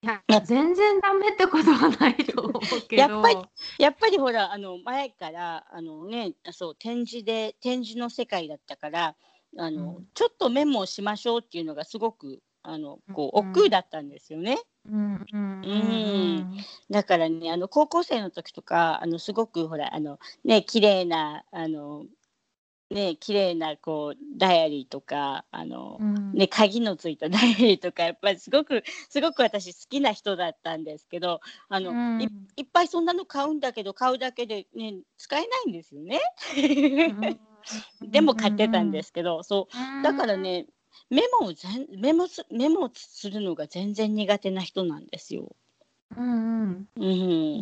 [0.05, 3.01] いやや全然ダメってことはないと思うけど。
[3.01, 3.37] やっぱり
[3.79, 9.15] やっぱりほらあの前からあのねそう展示で展示の世界だったから
[9.57, 14.57] あの、うんちょっとメモをしましょうっていうのがすごくあのこううん億劫だったんですよね。
[14.89, 16.57] うんうんうん
[16.89, 22.05] だからねあの高校生の時とかあのすごくほらあのね綺麗なあの
[22.95, 26.33] ね綺麗なこうダイアリーとかあの、うん。
[26.33, 32.21] ね、鍵のついたダイアリーとかやっぱりすごくすごく私好きな人だったんですけどあの、うん。
[32.21, 32.27] い
[32.57, 36.21] いっぱいそんなの買うんだけど買うだけで、ね、使えないんですよね。
[38.01, 39.67] でも買ってたんですけど、そ
[39.99, 40.01] う。
[40.01, 40.67] だから、ね
[41.09, 45.55] メモを全メモすメモするのが全然苦手な人なんですよ。
[46.17, 47.05] うんうん、う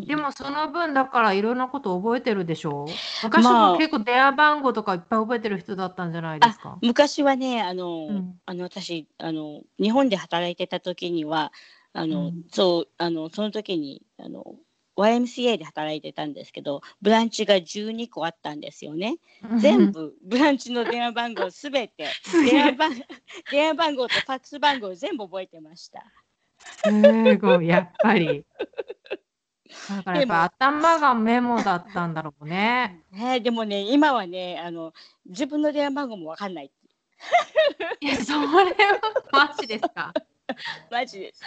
[0.04, 2.86] ん、でもその分だからいろんなこと覚えてるでしょ？
[3.24, 3.72] 昔まあ。
[3.74, 6.78] も結構電話番号とかいっぱい覚えてる人だったんじゃないですか？
[6.82, 8.40] 昔はねあの、うん。
[8.46, 11.52] あの私あの日本で働いてた時には
[11.94, 12.44] あの、うん。
[12.52, 14.56] そうあのその時にあの
[14.96, 19.18] YMCA で働いてたんですけどブランチが12個あったんですよね。
[19.58, 22.52] 全部ブランチの電話番号すべて すげえ。
[22.52, 22.92] 電話番
[23.52, 26.06] 電話番号とファックス番号全部覚えてました。
[26.84, 28.46] すごいやっぱり。
[29.90, 33.04] だからやっぱ頭がメモだったんだろうね。
[33.12, 34.94] ね、でもね今はねあの
[35.26, 36.72] 自分の電話番号もわかんない
[38.00, 38.72] いやそれは
[39.32, 40.14] マジですか。
[40.92, 41.42] マジです。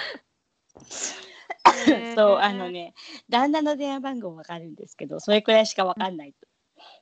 [2.14, 2.94] そうあのね
[3.28, 6.48] 旦那の電話番号わかるんですけどそれくらいしかわかんないと。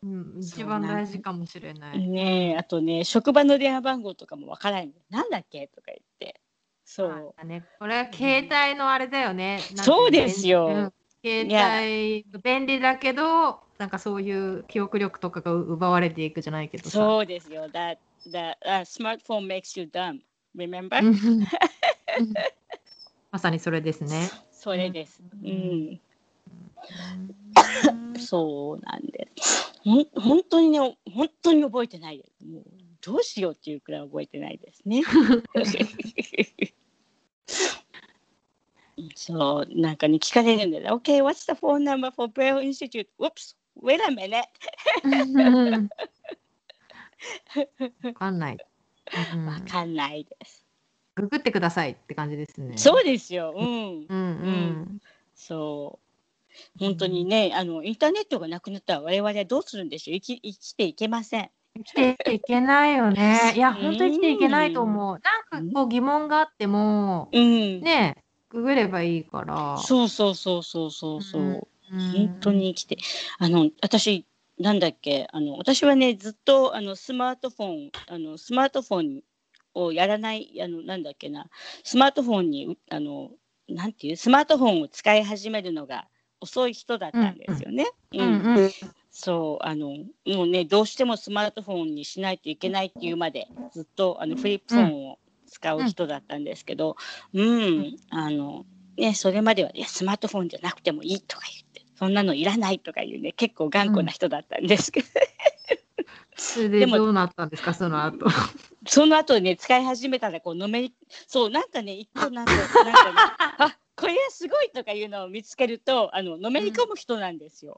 [0.02, 2.06] うん、一番大事かもしれない。
[2.06, 5.68] ねえあとね職場の電話番号とかもわからないなんだっけ？
[5.68, 6.40] とか言って
[6.84, 7.34] そう。
[7.36, 9.58] あね、これは携帯のあれだよね。
[9.76, 10.66] そうですよ。
[10.66, 10.92] うん。
[11.24, 16.90] 携帯便利だけど、なんかそういう記憶力とかが奪われていくじゃないけどさ。
[16.90, 17.66] そうですよ。
[17.70, 17.96] That,
[18.30, 20.20] that、uh, smartphone makes you dumb.
[20.54, 21.02] Remember、
[23.32, 24.30] まさにそれですね。
[24.52, 26.00] それです、ううん。
[28.12, 29.72] んそうなんです。
[29.82, 32.18] ほん本当にね本当に覚えてない。
[32.18, 35.02] ですもうどうしようっていうくらい覚えてないですね。
[39.14, 41.00] そう、なんかね、聞かれるんだよ。
[41.02, 43.08] Okay, what's the phone number for Braille Institute?
[43.18, 44.44] Whoops, wait a minute.
[48.04, 48.58] わかんない。
[49.68, 50.64] かんないです。
[51.16, 52.76] ググってくださいって感じですね。
[52.78, 53.54] そうですよ。
[53.56, 54.06] うん。
[54.08, 55.00] うんうん。
[55.34, 55.98] そ
[56.76, 56.78] う。
[56.78, 61.50] 本当にね、あのインターネットがなくなったら我々はどうするんでしょう生き生きていけません。
[61.76, 63.52] 生きていけないよね。
[63.56, 65.20] いや、うん本当に生きていけないと思う。
[65.52, 67.80] なんかこう疑問があっても、うん。
[67.80, 69.78] ね、ググればいいから。
[69.78, 71.42] そうそうそうそうそうそう。
[71.42, 71.64] うん
[72.12, 72.52] 本当。
[72.52, 72.96] に生きて
[73.38, 74.24] あの私
[74.58, 79.22] なんだっけあの私はねずっとあのスマートフォンあのスマートフォン
[79.74, 81.48] をやらないあのなんだっけな
[81.82, 83.30] スマートフォンにあの
[83.68, 86.06] なんていうスマートフォンを使い始めるのが
[86.40, 87.86] 遅い人だったんですよね。
[88.12, 88.70] うんうん。
[89.16, 89.90] そうあの
[90.26, 96.96] もうねどうしてもスマートフォンにしないといけないっていうまでずっとあのフリップフォンを使う人だったんですけど、
[97.32, 105.06] うん、あのねそれまではいやスマートフォンじゃなくてもいいとか言ってそんなのいらないとかいうね結構頑固な人だったんですけど、
[106.36, 108.26] それでどうなったんですか、その後。
[108.88, 110.94] その後ね使い始めたらこうのめり
[111.28, 112.92] そうなんかね一個なんかなんか、ね、
[113.58, 117.76] あこれすごいとかいうのを見つけるとあののめり込む人なんですよ。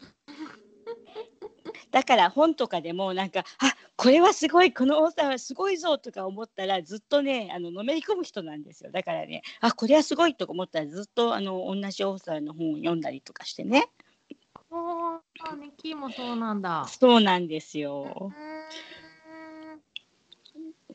[1.97, 8.91] だから本とかでもなんかあこれはすごいこのオーサーはすごいぞとか思ったらずっとねあののめり込む人なんですよ。
[8.91, 13.89] だからねあこれはすごいとか思ったらずっとあの同じオーサーの本を読んだりとかしてね。
[14.71, 15.21] おー、
[15.59, 16.87] ネキもそうなんだ。
[16.87, 18.31] そうなんですよ。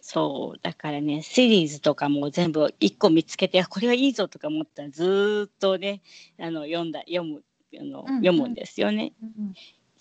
[0.01, 6.03] そうだからねシリーズとかも全部一個見つけてあこれはいいぞとか思ったらずーっとね
[6.39, 7.43] あの読んだ読む
[7.79, 8.21] あの、うんうん。
[8.23, 9.13] 読むんですよね。
[9.19, 9.53] うんうん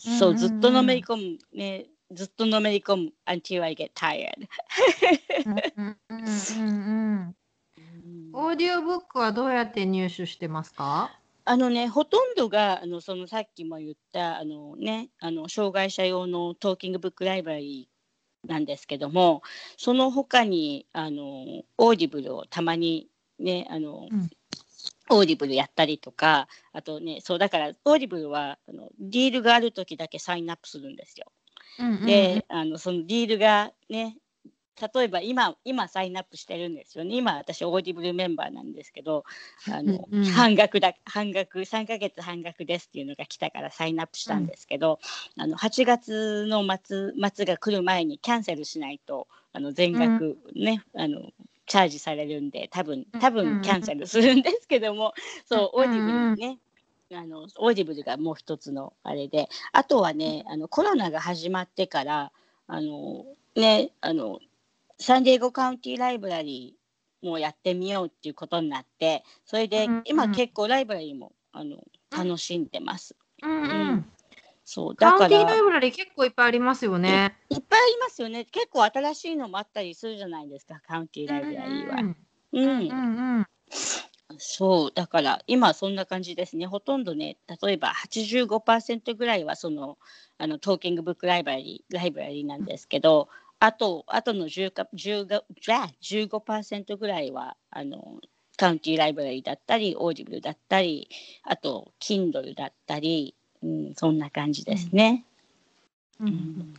[0.06, 1.86] うんうんずっとのめり込むね。
[2.12, 4.48] ずっとのめり込む until I get tired。
[5.46, 6.26] うんうんうん
[6.58, 7.36] うん
[8.32, 11.16] オーディオブックはどうやって入手してますか？
[11.44, 19.42] あのねほとんどがあのそのさっきも言ったあのねあの障害者用の Talking Book Library なんですけども
[19.76, 24.30] その他にあの Audible をたまにねあの、うん
[25.10, 31.26] Audible やったりとかあとねそうだから Audible はあの deal がある時だけ sign up するんですよ。
[32.04, 34.16] で、あのその deal がね
[34.94, 37.14] 例えば今今 sign up してるんですよね。
[37.16, 39.24] 今私 Audible member なんですけど
[39.68, 40.24] あの、うんうん。
[40.24, 44.98] 半額だ半額3ヶ月半額ですっていうのが来たから sign up したんですけど、
[45.36, 51.30] あの8月の末末が来る前にキャンセルしないとあの全額ね、あの
[51.70, 55.14] チャージされるんで多分多うんうんうん分キャンセルするんですけども、
[55.46, 56.58] そう、うんうん Audible にね、
[57.12, 62.32] あの Audible がもう一つのあれであとはねあのコロナが始まってから
[62.66, 64.40] あのねあの
[64.98, 71.76] サンディエゴカウンティライブラリーもやってみようっていうことになってそれでうんうん今結構ライブラリーもあの
[72.10, 73.14] 楽しんでます。
[73.42, 74.12] うんううんん。
[74.72, 77.34] そうだからカウンティーライブラリー結構いっぱいありますよね。
[77.48, 81.96] いっぱいありますよね結構新しいのもあったりするじゃないですかカウンティライブラリーは。
[81.96, 82.16] うん
[82.52, 83.46] うんうんうん。
[84.38, 89.98] そうだから今そんな感じですねほとんどね例えば85%ぐらいはその
[90.38, 98.20] あの Talking Book Library library なんですけどあとあとの10か10がじゃあ15%ぐらいはあの
[98.56, 101.08] county library だったり Audible だったり
[101.42, 105.24] あと Kindle だったり、うん、そんな感じですね。
[106.18, 106.74] ううんん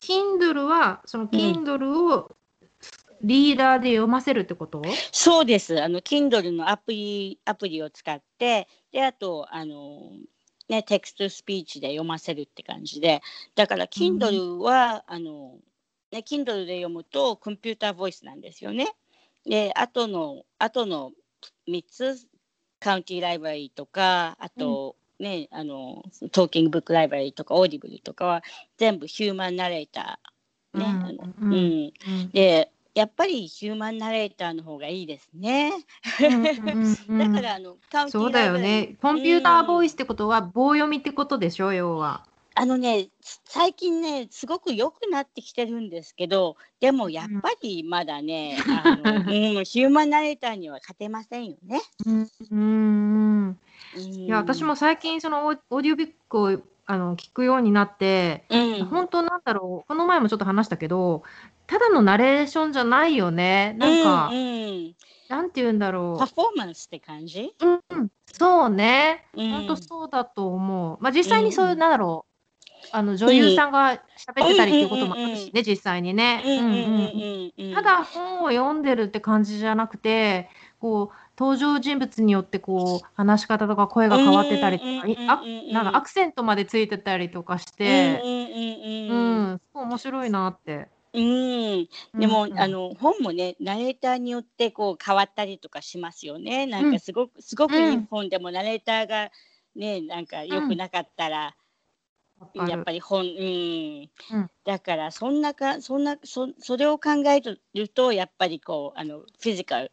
[0.00, 2.36] Kindle はその Kindle を
[3.22, 4.82] リーダーで読ませるってこと？
[5.10, 5.82] そうです。
[5.82, 10.12] あの Kindle のアプリアプリを使って、であとあの
[10.68, 13.22] ね text-to-speech で読ませるって感じで、
[13.54, 15.56] だから Kindle は、あの
[16.12, 18.94] ね Kindle で読むと computer voice なんですよね。
[19.44, 21.12] で、あとのあとの
[21.66, 22.28] 三つ
[22.78, 26.02] county library とか、あと、ねあの
[26.32, 28.42] Talking Book Library とか Audible とかは
[28.78, 30.84] 全部 human narrator ね。
[30.86, 35.70] あのうんうんうんうんでやっぱり human narrator の方がいいですね。
[36.18, 38.96] うん だからあのカウンそうだよね。
[39.02, 42.24] コンピューターボイス、スってことは棒読みってことでしょ、要は。
[42.58, 43.08] あのね
[43.44, 49.24] 最近ねすごく良くなってきてるんですけどでもやっぱりまだね、あのうん、
[49.64, 51.82] ヒューマンナレーターには勝てませんよね。
[52.06, 52.58] うんうん。
[52.58, 53.35] うん、
[53.96, 61.22] いや、私も最近そのオーディオブックをあの聞くようになって、うん、本当なんだろう、この前もちょっと話したけど、
[61.66, 63.74] ただのナレーションじゃないよね。
[63.78, 64.94] なんか、うんうん
[65.28, 67.66] なんて言うんだろパフォーマンスって感じ、う。
[67.66, 69.26] うん、そうね。
[69.34, 70.98] うん本当そうだと思う。
[71.00, 72.36] まあ実際にそういう、うんなんだろう。
[72.92, 76.42] あの女優さんが喋ってたりっていうこともあるしね、実際にね。
[76.46, 80.48] うんうんうんうんただ本を読んでるって感じじゃなくて、
[80.78, 90.88] こう登場人物によってこう話し方とか声が変わってたりとか、あなんかアクセントまでついてたりとかして、うんうんううん、すごい面白いなって。
[91.12, 96.66] うん、でも、うんうんあの本もねナレーターによってこう変わったりとかしますよね。
[96.66, 99.30] なんかすごくすごくいい本でもナレーターが
[99.74, 101.56] ねなんか良くなかったら、
[102.38, 109.92] わかるやっぱり本、うんうんだからそんなかそんなそそれを考えるとやっぱりこうあのフィジカル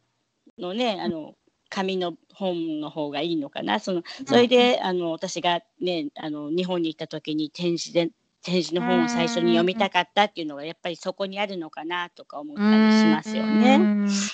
[0.58, 1.36] のねあの
[1.70, 3.80] 紙の本の方がいいのかな？
[3.80, 8.12] そのそれで、あの私がねあの日本に行った時に展示で
[8.44, 13.76] 展示の本を最初に読みたかったっていうのがやっぱりそこにあるのかなとか思ったりしますようね。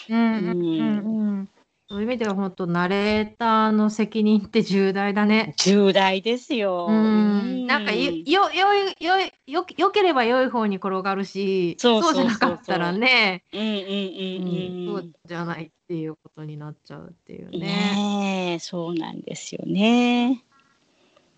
[0.10, 1.50] うん
[1.92, 5.56] そういう意味では本当ナレーターの責任って重大だね。
[5.58, 6.86] 重大ですよ。
[6.88, 17.58] うんなんかよよよいよいよよければ良い方に転がるし、そうじゃなかったらね、うんうんうんうんうんそうじゃないっていうことになっちゃうっていうね。
[17.60, 20.44] ねえそうなんですよね。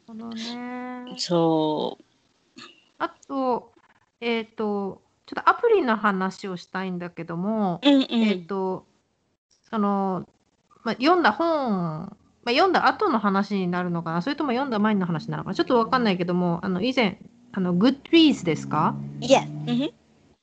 [0.05, 1.15] このね。
[1.17, 1.97] そ
[2.97, 3.71] あと
[4.19, 7.89] えっ、とちょっとアプリの話をしたいんだけども、う。
[7.89, 8.45] うんうえっ、ん。
[8.47, 8.85] と
[9.69, 10.27] その
[10.83, 14.23] まあ読んだ本まあ、読んだ後の話になるのかな？
[14.23, 15.55] それとも読んだ前の話なのかな？
[15.55, 17.19] ちょっとわかんないけどもあの以前
[17.51, 18.95] あの Goodreads ですか？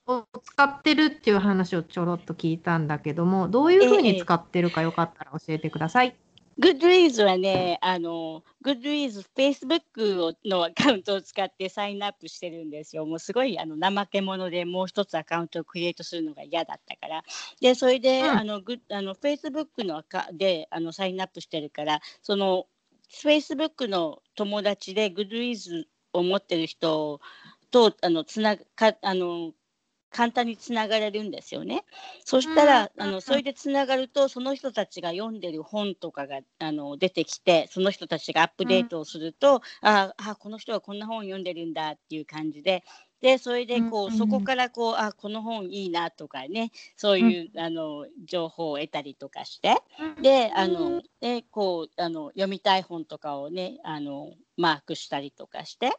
[0.06, 6.16] を使ってるっていう話をちょろっと聞いたんだけどもどういうふうに使ってるかよかったら教えてください。
[6.60, 13.06] Goodreads はね、あの、Goodreads Facebook をのアカウントを使ってサインアップしてるんですよ。
[13.06, 17.22] もうすごいあの怠け者でもう一つアカウントをクリエイトするのが嫌だったから。
[17.60, 22.66] で、それで、うんあの、グあの Facebook のアカであのサインアップしてるから、その
[23.08, 27.20] Facebook の友達で Goodreads を持ってる人
[27.70, 29.52] とあのつなかあの
[30.10, 31.84] 簡単につながれるんですよね。
[32.24, 42.82] そしたら、うんあのそれでつながるとその人たちが読んでる本とかがあの出てきてその人たちがアップデートをすると、ああこの人はこんな本読んでるんだっていう感じで。
[43.20, 49.76] でそれでこう、うんそこからこうあこの本いいなとかねそういう、あの情報を得たりとかして
[50.22, 55.92] であのでこうあの読みたい本とかをねあのマークしたりとかして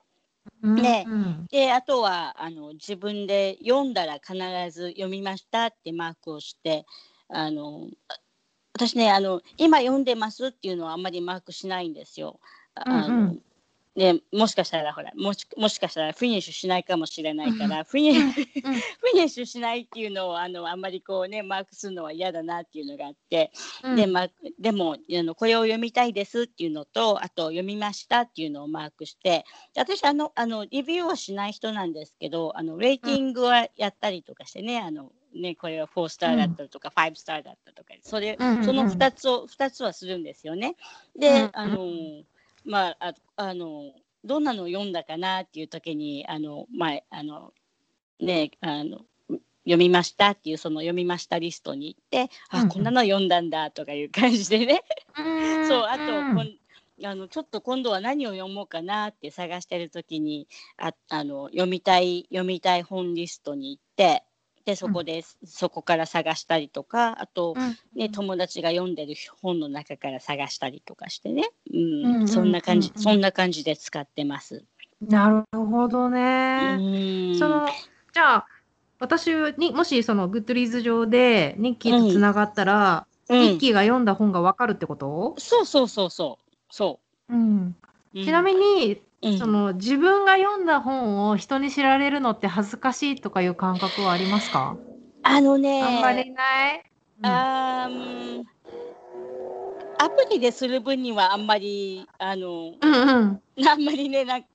[0.62, 1.48] ねうん。
[1.50, 4.36] であとはあの自分で読んだら必
[4.72, 6.86] ず読みましたってマークをして
[7.28, 8.16] あのあ
[8.74, 12.40] 私ねあの今読んでますっていうのはあんまりマークしないんですよ。
[12.76, 13.42] ああのうんうん
[14.00, 18.44] でもしかしたらほらもしもしかしたらフィニッシュしないかもしれないから、フィニッ フィ
[19.14, 23.52] ニッシュしないっていうのをあのあんまりこうねマークするのは嫌だなっていうのがあって、
[23.84, 23.96] うん。
[23.98, 29.44] でまあ、でもあのこれを読みたいですっていうのとあと読みましたっていうのをマークして
[29.74, 38.64] で私あのあのリビューはしない人なんですけどあのレーティングはやったりとかしてね,、あのねこれは4スターだったとか5スターだったとかそれ、うんうんうん。
[38.64, 40.78] その2つを2つはするんですよね。
[41.16, 41.20] うん。
[41.20, 42.24] であの
[42.70, 43.92] まあああの
[44.24, 47.52] どんなのを読んだかなっていう時にあのまああの
[48.20, 49.02] ねあの
[49.66, 52.66] 読みましたっていうその読みましたリストに行って、うんうん。
[52.68, 54.84] あこんなの読んだんだとかいう感じでね、
[55.18, 55.22] う
[55.64, 56.60] んそうあとうんこん
[57.06, 60.48] あのちょっと今度は何を読もうかなって探してる時に
[60.78, 64.24] ああの読みたい読みたい本リストに行って
[64.66, 67.56] でそこで、そこから探したりとかあと、
[67.96, 72.28] ね、友達が読んでる本の中から探したりとかしてね、うん。
[72.28, 74.64] そんな感じ、そんな感じで使ってます。
[75.02, 77.34] なるほどうね。
[77.34, 77.36] ん。
[77.38, 77.68] その
[78.14, 78.48] じゃあ
[79.00, 83.40] 私にもしその Goodreads 上でニッキーとつながったら、うん。
[83.40, 86.52] ニッキーが読んだ本がわかるってこと、そうそうそうそう。
[86.70, 87.00] そ
[87.30, 87.36] う。
[87.36, 87.76] ん、
[88.14, 88.24] う。
[88.24, 94.78] ちなみに、に、その自分が読んだ本を人に知られるのって恥ずかしいとかいう感覚はありますか、
[95.24, 96.84] あのねあんまりない、
[97.20, 97.26] うん。
[97.26, 97.90] あ
[100.02, 103.42] アプリでする分にはあんまりあのうんうん。
[103.68, 104.48] あんまりねなんか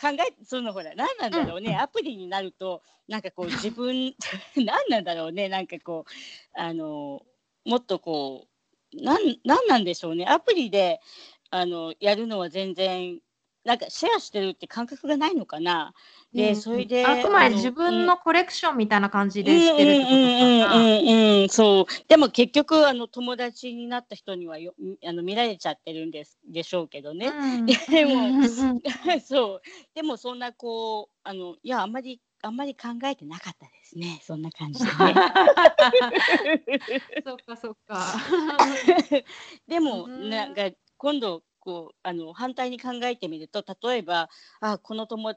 [0.00, 4.14] 考えそのほら何なんだろうね、アプリになるとなんかこう 自分
[4.56, 5.48] 何なんだろうね。
[5.48, 7.22] なんかこうあの
[7.64, 8.46] もっとこ
[8.94, 10.26] うなんなんなんでしょうね。
[10.26, 11.00] アプリで
[11.50, 13.20] あのやるのは全然
[13.68, 15.92] なんかシェアしてるって感覚がないのかな。
[16.32, 18.06] で、うんそれであくまでの自分うん。
[18.06, 20.20] のコレクションみたいな感じでしてるってことか。
[20.70, 20.74] な。
[20.74, 20.86] うんう
[21.40, 21.86] んうんそう。
[22.08, 24.72] でも結局あの友達になった人にはよ
[25.04, 27.66] あの見られちゃってるんですでしょうけどね、うん。
[27.66, 27.74] で
[28.06, 28.42] も
[29.22, 29.62] そう。
[29.94, 34.18] でもそんなこうあのいやあんまりあんまり考えてなかったですね。
[34.22, 34.86] そんな感じで。
[34.86, 34.92] ね
[37.22, 38.02] そっかそっか。
[39.66, 40.30] でもうん。
[40.30, 45.34] なんか今度こうあの反対に考えてみると例えばあこの友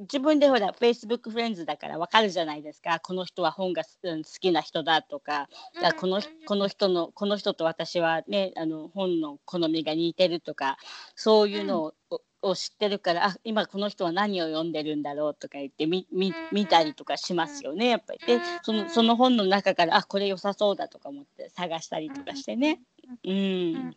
[0.00, 2.98] 自分でほら Facebook フレンズだからわかるじゃないですか。
[2.98, 5.48] この人は本がすうん好きな人だとか。
[5.82, 10.78] だこのこの人のこの人と私はねあの本の好みが似てるとか
[11.14, 18.18] そういうのを,、を知ってるからあ今この人は何を読んでるんだろうとか言ってみみ見たりとかしますよねやっぱり。
[18.26, 22.80] でそのその本の中からあこれ良さそうだとか思って探したりとかしてね。
[23.24, 23.96] うん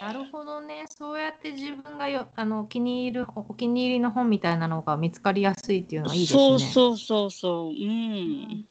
[0.00, 0.84] なるほどね。
[0.88, 6.38] そうやって自分がよあの気に入るお気に入りの本みたいなのが見つかりやすいっていうのはいいですね。
[6.38, 7.70] そうそうそうそう。
[7.70, 8.64] うん。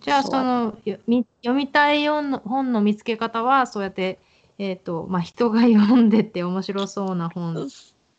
[0.00, 4.18] じゃあそのよみ読みたい本の見つけ方はそうやって
[4.58, 7.68] えっ、とまあ人が読んでて面白そうな本。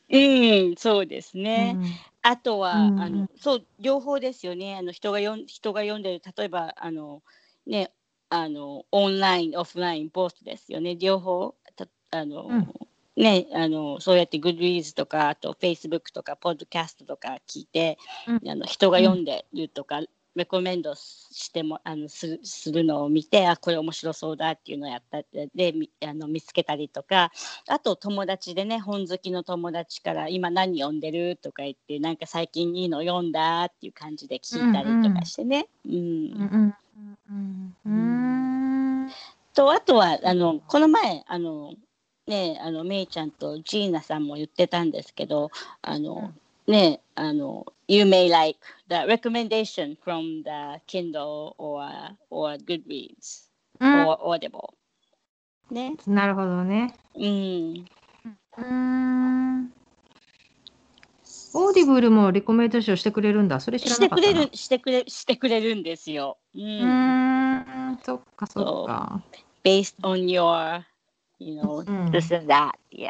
[0.08, 1.78] うん、そうですね。
[1.78, 1.86] うん
[2.28, 4.76] あとは、うんあのそう両方ですよね。
[4.76, 7.22] あの人が読ん人が読んでる例えばあの
[7.68, 7.92] ね
[8.30, 10.96] あのオンラインオフラインボスですよね。
[10.96, 12.74] 両方たあの、うん
[13.16, 17.98] ねあのそうやって Goodreads とかあと Facebook とか Podcast とか聞いて、
[18.28, 20.02] うんあの人が読んでるとか、
[20.36, 27.32] レコメンドしてもあのするするのを見てあこれ面白そうだっていうのをやったでみあの見つけたりとか
[27.70, 35.68] あと友達でね本好きの友達から今何読んでるとか言ってなんか最近いいの読んだっていう感じで聞いたりとかしてね。
[35.86, 39.12] うんうんうんうん
[39.54, 41.74] とあとはあのこの前あの
[42.28, 43.32] ねあのめいちゃん。
[43.32, 44.24] とジーナさん。
[44.24, 44.91] も言ってたん。
[44.91, 46.34] ですけどあの、
[46.68, 51.86] ねあの You may like the recommendation from the Kindle or
[52.30, 54.08] or Goodreads うん。
[54.08, 54.74] or Audible
[55.72, 56.96] ねなるほどね。
[57.16, 57.86] うん。
[58.58, 59.35] うん。
[61.58, 63.62] Audible も recommendation してくれるんだ。
[63.62, 64.39] それ知らしてくなかったな。
[64.39, 66.38] れるしてくれしてくれるんですよ。
[66.53, 67.99] うんうーん。
[68.03, 69.22] そっかそっか。
[69.64, 70.84] based on your
[71.39, 73.10] you know うん this and that yeah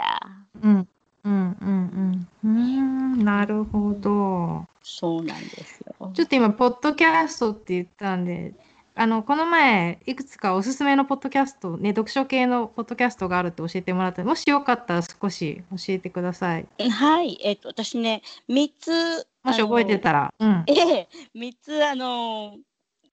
[0.62, 0.88] うん。
[1.24, 2.48] うんうんうん。
[2.48, 3.26] うーん。
[3.26, 4.66] なるほど。
[4.84, 6.12] そうなんですよ。
[6.14, 8.54] ちょっと今、ポッドキャストって言ったんで、
[8.98, 16.68] あの、この前、いくつかおすすめのポッドキャスト、ね、読書系のポッドキャストがあるって教えてもらったもしよかったら少し教えてください。
[16.90, 20.34] はい、えっ、と私ね三つもし覚えてたら。
[20.40, 20.64] うん。
[20.68, 22.56] ええ、3つあの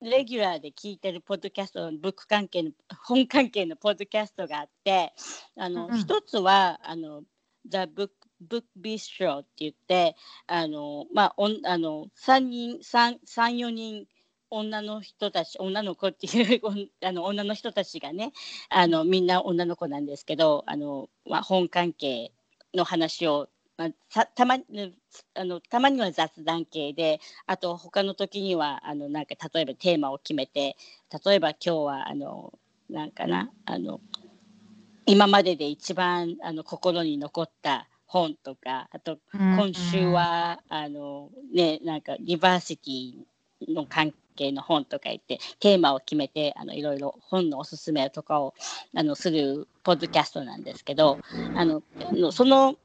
[0.00, 2.70] レギュラーで聞いてるポッドキャストブック関係の
[3.04, 5.12] 本関係のポッドキャストがあって
[5.56, 7.22] あの、うんうん一つはあの
[7.68, 8.10] The Book
[8.48, 10.16] Book Bistro って言って
[10.46, 14.06] あのまあおんあの3人3 4人
[14.52, 16.60] 女の人たち女の子っていう
[17.02, 18.32] あの女の人たちがね
[18.68, 22.32] あのみんな女の子なんですけどあの、まあ、本関係
[22.74, 23.48] の話を、
[23.78, 30.76] まあ、さたまあのたまには雑談系であと他の時にはあのなんか例えばテーマを決めて
[31.24, 32.52] 例えば今日はあの
[32.90, 34.00] なんかなあの
[35.06, 48.54] 今までで一番あの心に残った本とかあと今週は、あのねなんかリバーシティの関係の本とか言ってテーマを決めてあのいろいろ本のおすすめとかを
[48.94, 51.18] あのするポッドキャストなんですけど
[51.54, 52.76] あのあのその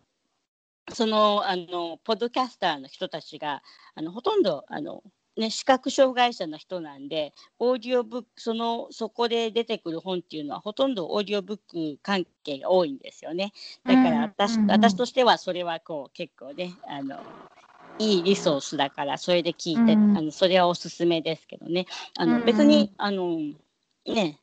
[0.94, 3.62] そのあのポッドキャスターの人たちが
[3.96, 5.04] あのほとんどあの、
[5.36, 13.52] ね、視覚障害者の人なんでオーディオブックそのそこで出てくる本っていうのはほとんどオーディオブック関係が多いんですよね。
[13.86, 17.18] だから私,、うんうんうん私としてはそれはこう結構ねあの
[18.00, 20.18] いいリソースだからそれで聞いて、うん。
[20.18, 21.86] あのそれはおすすめですけどね。
[22.18, 22.40] あの、うん。
[22.40, 23.38] うん別にあの
[24.06, 24.40] ね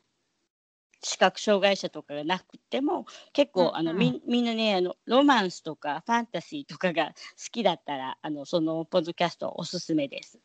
[1.05, 7.13] 視覚障害者とかがなくても結構、あのみみんなねあのロマンスとかファンタジーとかが好
[7.53, 10.39] きだったらあのそのポッドキャストおすすめです。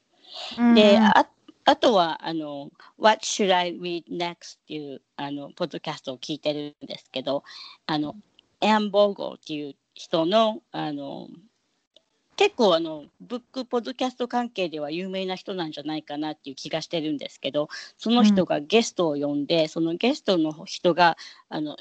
[0.76, 1.28] で、あ
[1.66, 7.44] あとはあの「What should I read next?」っていうあのポッドキャストを聞いてるんですけど
[7.86, 8.16] あの
[8.62, 11.30] エアン・ボーゴーっていう人のあの
[12.40, 17.68] 結構あのブックポッドキャスト関係では有名な人なんじゃないかなっていう気がしてるんですけど
[17.98, 21.18] その人がゲストを呼んで、そのゲストの人が
[21.50, 21.76] あの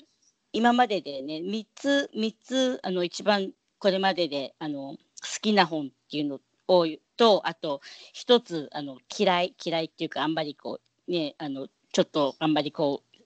[0.53, 4.99] 今まででね3つ3つあの一番これまでであの好
[5.41, 6.87] きな本っていうのを
[7.17, 7.81] とあと
[8.13, 13.19] 一つあの嫌い嫌いっていうかあんまりこうねあのちょっとあんまりこう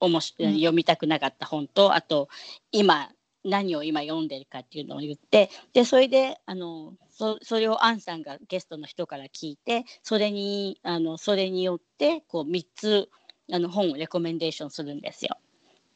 [0.00, 0.54] おもしうん。
[0.54, 2.28] 読みたくなかった本とあと
[2.72, 3.10] 今
[3.46, 13.08] 何を今読んでるかっていうのを言ってでそれであのそそれをアンさんがゲストの人から聞いてそれにあのそれによってこう3つ
[13.52, 15.38] あの本をレコメンデーションするんですよ。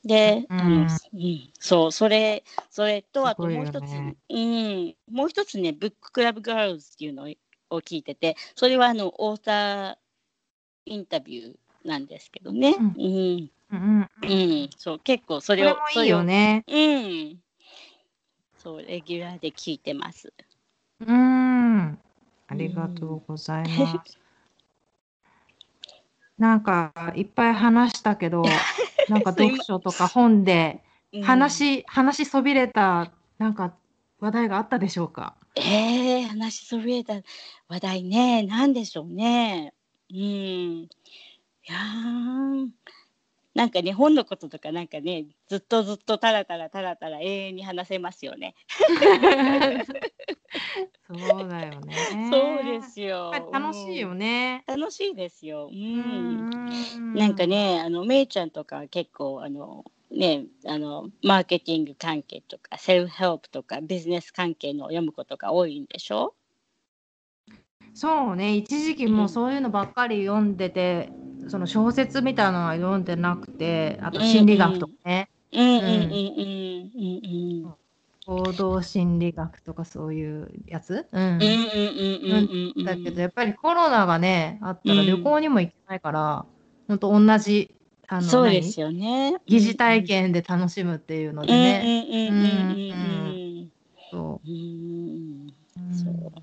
[0.04, 0.86] で、あうん。
[0.86, 4.16] のうん、そうそれそれとあともう一つ、ね。
[4.30, 7.24] うん、もう一つねブッククラブガールズっていうの
[7.70, 9.96] を聞いててそれはあのオーター
[10.86, 12.76] インタビューなんですけどね。
[12.78, 12.84] うん。
[12.84, 13.08] う
[13.42, 14.34] んうんうん、う
[14.66, 16.64] ん、そう結構そそれをれもいいよね。
[16.66, 17.38] うん
[18.56, 20.32] そうレギュラーで聞いてます。
[21.00, 21.98] うん。
[22.48, 24.16] ありがとうございます。
[26.38, 28.42] なんかいっぱい話したけど、
[29.08, 30.82] なんか読書とか本で
[31.12, 31.84] うん話、
[32.24, 33.74] そびれたなんか
[34.20, 35.36] 話題があったでしょうか？
[35.56, 37.14] ええ話しそびれた
[37.68, 39.72] 話題ね、なんでしょうね。
[40.10, 40.16] うん。
[40.18, 40.88] い
[41.64, 42.68] やー
[43.54, 48.54] なんかね、本のこととかなんかね、ずっとずっとたらたらたらたら永遠に話せますよね。
[51.08, 52.30] そうだよね。
[52.30, 54.64] そうですよ楽しいよね。
[54.68, 54.80] うん。
[54.80, 55.68] 楽しいですよ。
[55.68, 55.74] う。
[55.94, 56.50] うんん
[57.14, 57.46] なんか。
[57.46, 66.34] ね、あの、めいちゃんとか結構、あの、ね、あの、マーケティング関係とか、セルフヘルプとか、ビジネス関係の読むことが多いんでしょ？
[67.96, 71.12] そうね、一時期もうそういうのばっかり読んでて、
[71.48, 77.20] その小説みたいなのは読んでなくて、あと心理学とかね、うんうんうんうん
[77.64, 77.74] うん
[78.26, 81.22] 行動心理学とかそういうやつ、うん。
[81.38, 85.06] うんうんうんうんうんだけどやっぱりコロナがねあったらうん。
[85.06, 86.48] 旅行にも行けないから、
[86.88, 87.76] ほんと同じ
[88.08, 89.32] あのそうですよね。
[89.32, 89.40] 何？
[89.48, 91.92] 疑似体験で楽しむっていうのでうんね、
[92.28, 93.70] うんうんうんうん
[94.10, 94.48] そう。
[94.50, 95.48] ん。
[95.76, 96.30] うん。
[96.36, 96.40] う、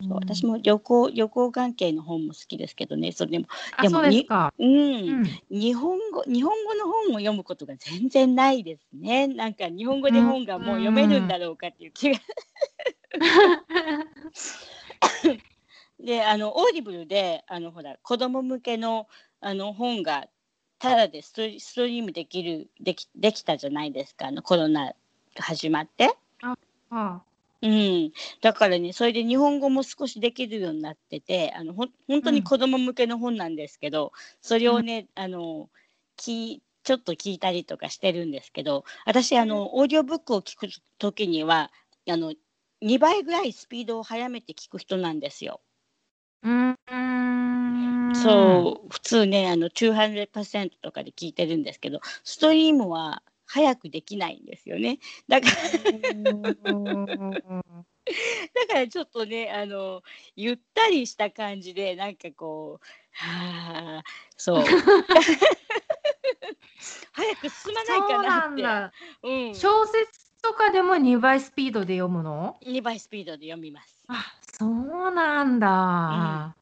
[0.00, 3.46] そう私も旅行旅行関係の本も好きですけどねそれでも。
[3.76, 4.02] あでもそ
[4.58, 5.24] うん、うん。
[5.50, 9.28] 日本語日本語の本を読むことが全然ないですね。
[9.28, 12.20] なんか日本語で本がもう読めるんだろうかっていう気が。
[16.00, 19.06] であの Audible であのほら子供向けの
[19.40, 20.26] あの本が
[20.78, 24.26] ただで stream できるできできたじゃないですか。
[24.26, 24.94] あのコロナが
[25.36, 26.14] 始まって。
[26.42, 27.22] あ
[27.64, 28.12] うん、
[28.42, 34.12] だからねそれで日本語も少しできるようになっててあのほん本当に子供向けの本なんですけど、
[34.42, 35.70] それをね、あの
[36.16, 40.68] きちょっと聞いたりとかしてるんですけど私あのオーディオブックを聞く
[40.98, 41.72] 時には
[42.06, 42.34] あの
[42.82, 45.62] 2倍ぐらいスピードを速めて聞く人なんですよ。
[46.42, 48.14] うんうん。
[48.14, 53.22] そう普通ねあの200%とかで聞いてるんですけどストリームは
[53.54, 54.98] 早くできないんですよね。
[55.28, 55.54] だから
[56.10, 56.50] うんだ
[58.66, 60.02] からちょっとねあの
[60.34, 64.02] ゆったりした感じでなんかこうはあ
[64.36, 64.64] そう。
[67.12, 68.90] 早く進まないかなっ
[69.22, 69.54] て。
[69.54, 74.04] 小説とかでも2倍スピードで読むの？2倍スピードで読みます。
[74.08, 76.56] あそうなんだ、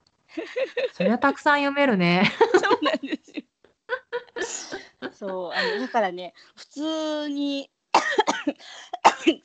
[0.92, 2.30] そりゃたくさん読めるね。
[2.62, 3.16] そうなんです。
[3.16, 3.21] よ。
[5.22, 7.70] そうあのだからね普通に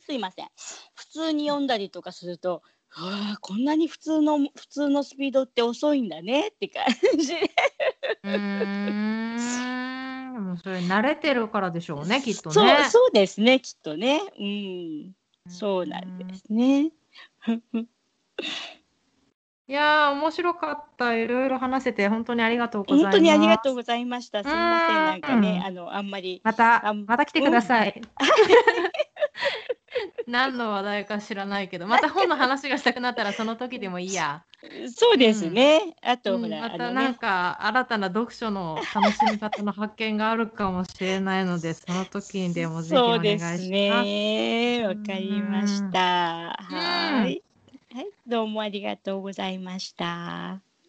[0.07, 0.47] すいません。
[0.95, 2.63] 普通に読んだりとかすると
[2.95, 6.85] わあこんなに普通の普通のスピードって遅いんだねって感
[7.19, 7.27] じ。
[7.27, 7.41] で
[8.23, 9.33] うー
[10.53, 10.57] ん。
[10.57, 12.55] それ慣れてるからでしょうねきっとね。
[12.55, 14.19] そうそうですねきっとね。
[14.39, 15.13] うん。
[15.47, 16.91] そうなんですね。
[19.69, 21.13] いやー面白かった。
[21.13, 23.17] いろいろ話せて本当にありがとうございます。
[23.17, 24.43] 本当にありがとうございました。
[24.43, 24.97] すみません。
[24.97, 28.01] うんなんかねあのあんまりまたあまた来てください、
[30.27, 34.43] 何の話題か知らないけどまた本の話がしたくなったらその時でもいいや、
[34.95, 35.95] そうですね。
[36.01, 36.49] あとうん。
[36.49, 43.57] またなんか新たな読書の楽しみ方の発見があるかもしれないのでその時にでもぜひおそう願いします。
[43.57, 44.83] ですね。
[44.87, 46.57] わかりました。
[46.59, 47.43] はい。
[47.97, 50.61] はい、どうもありがとうございました。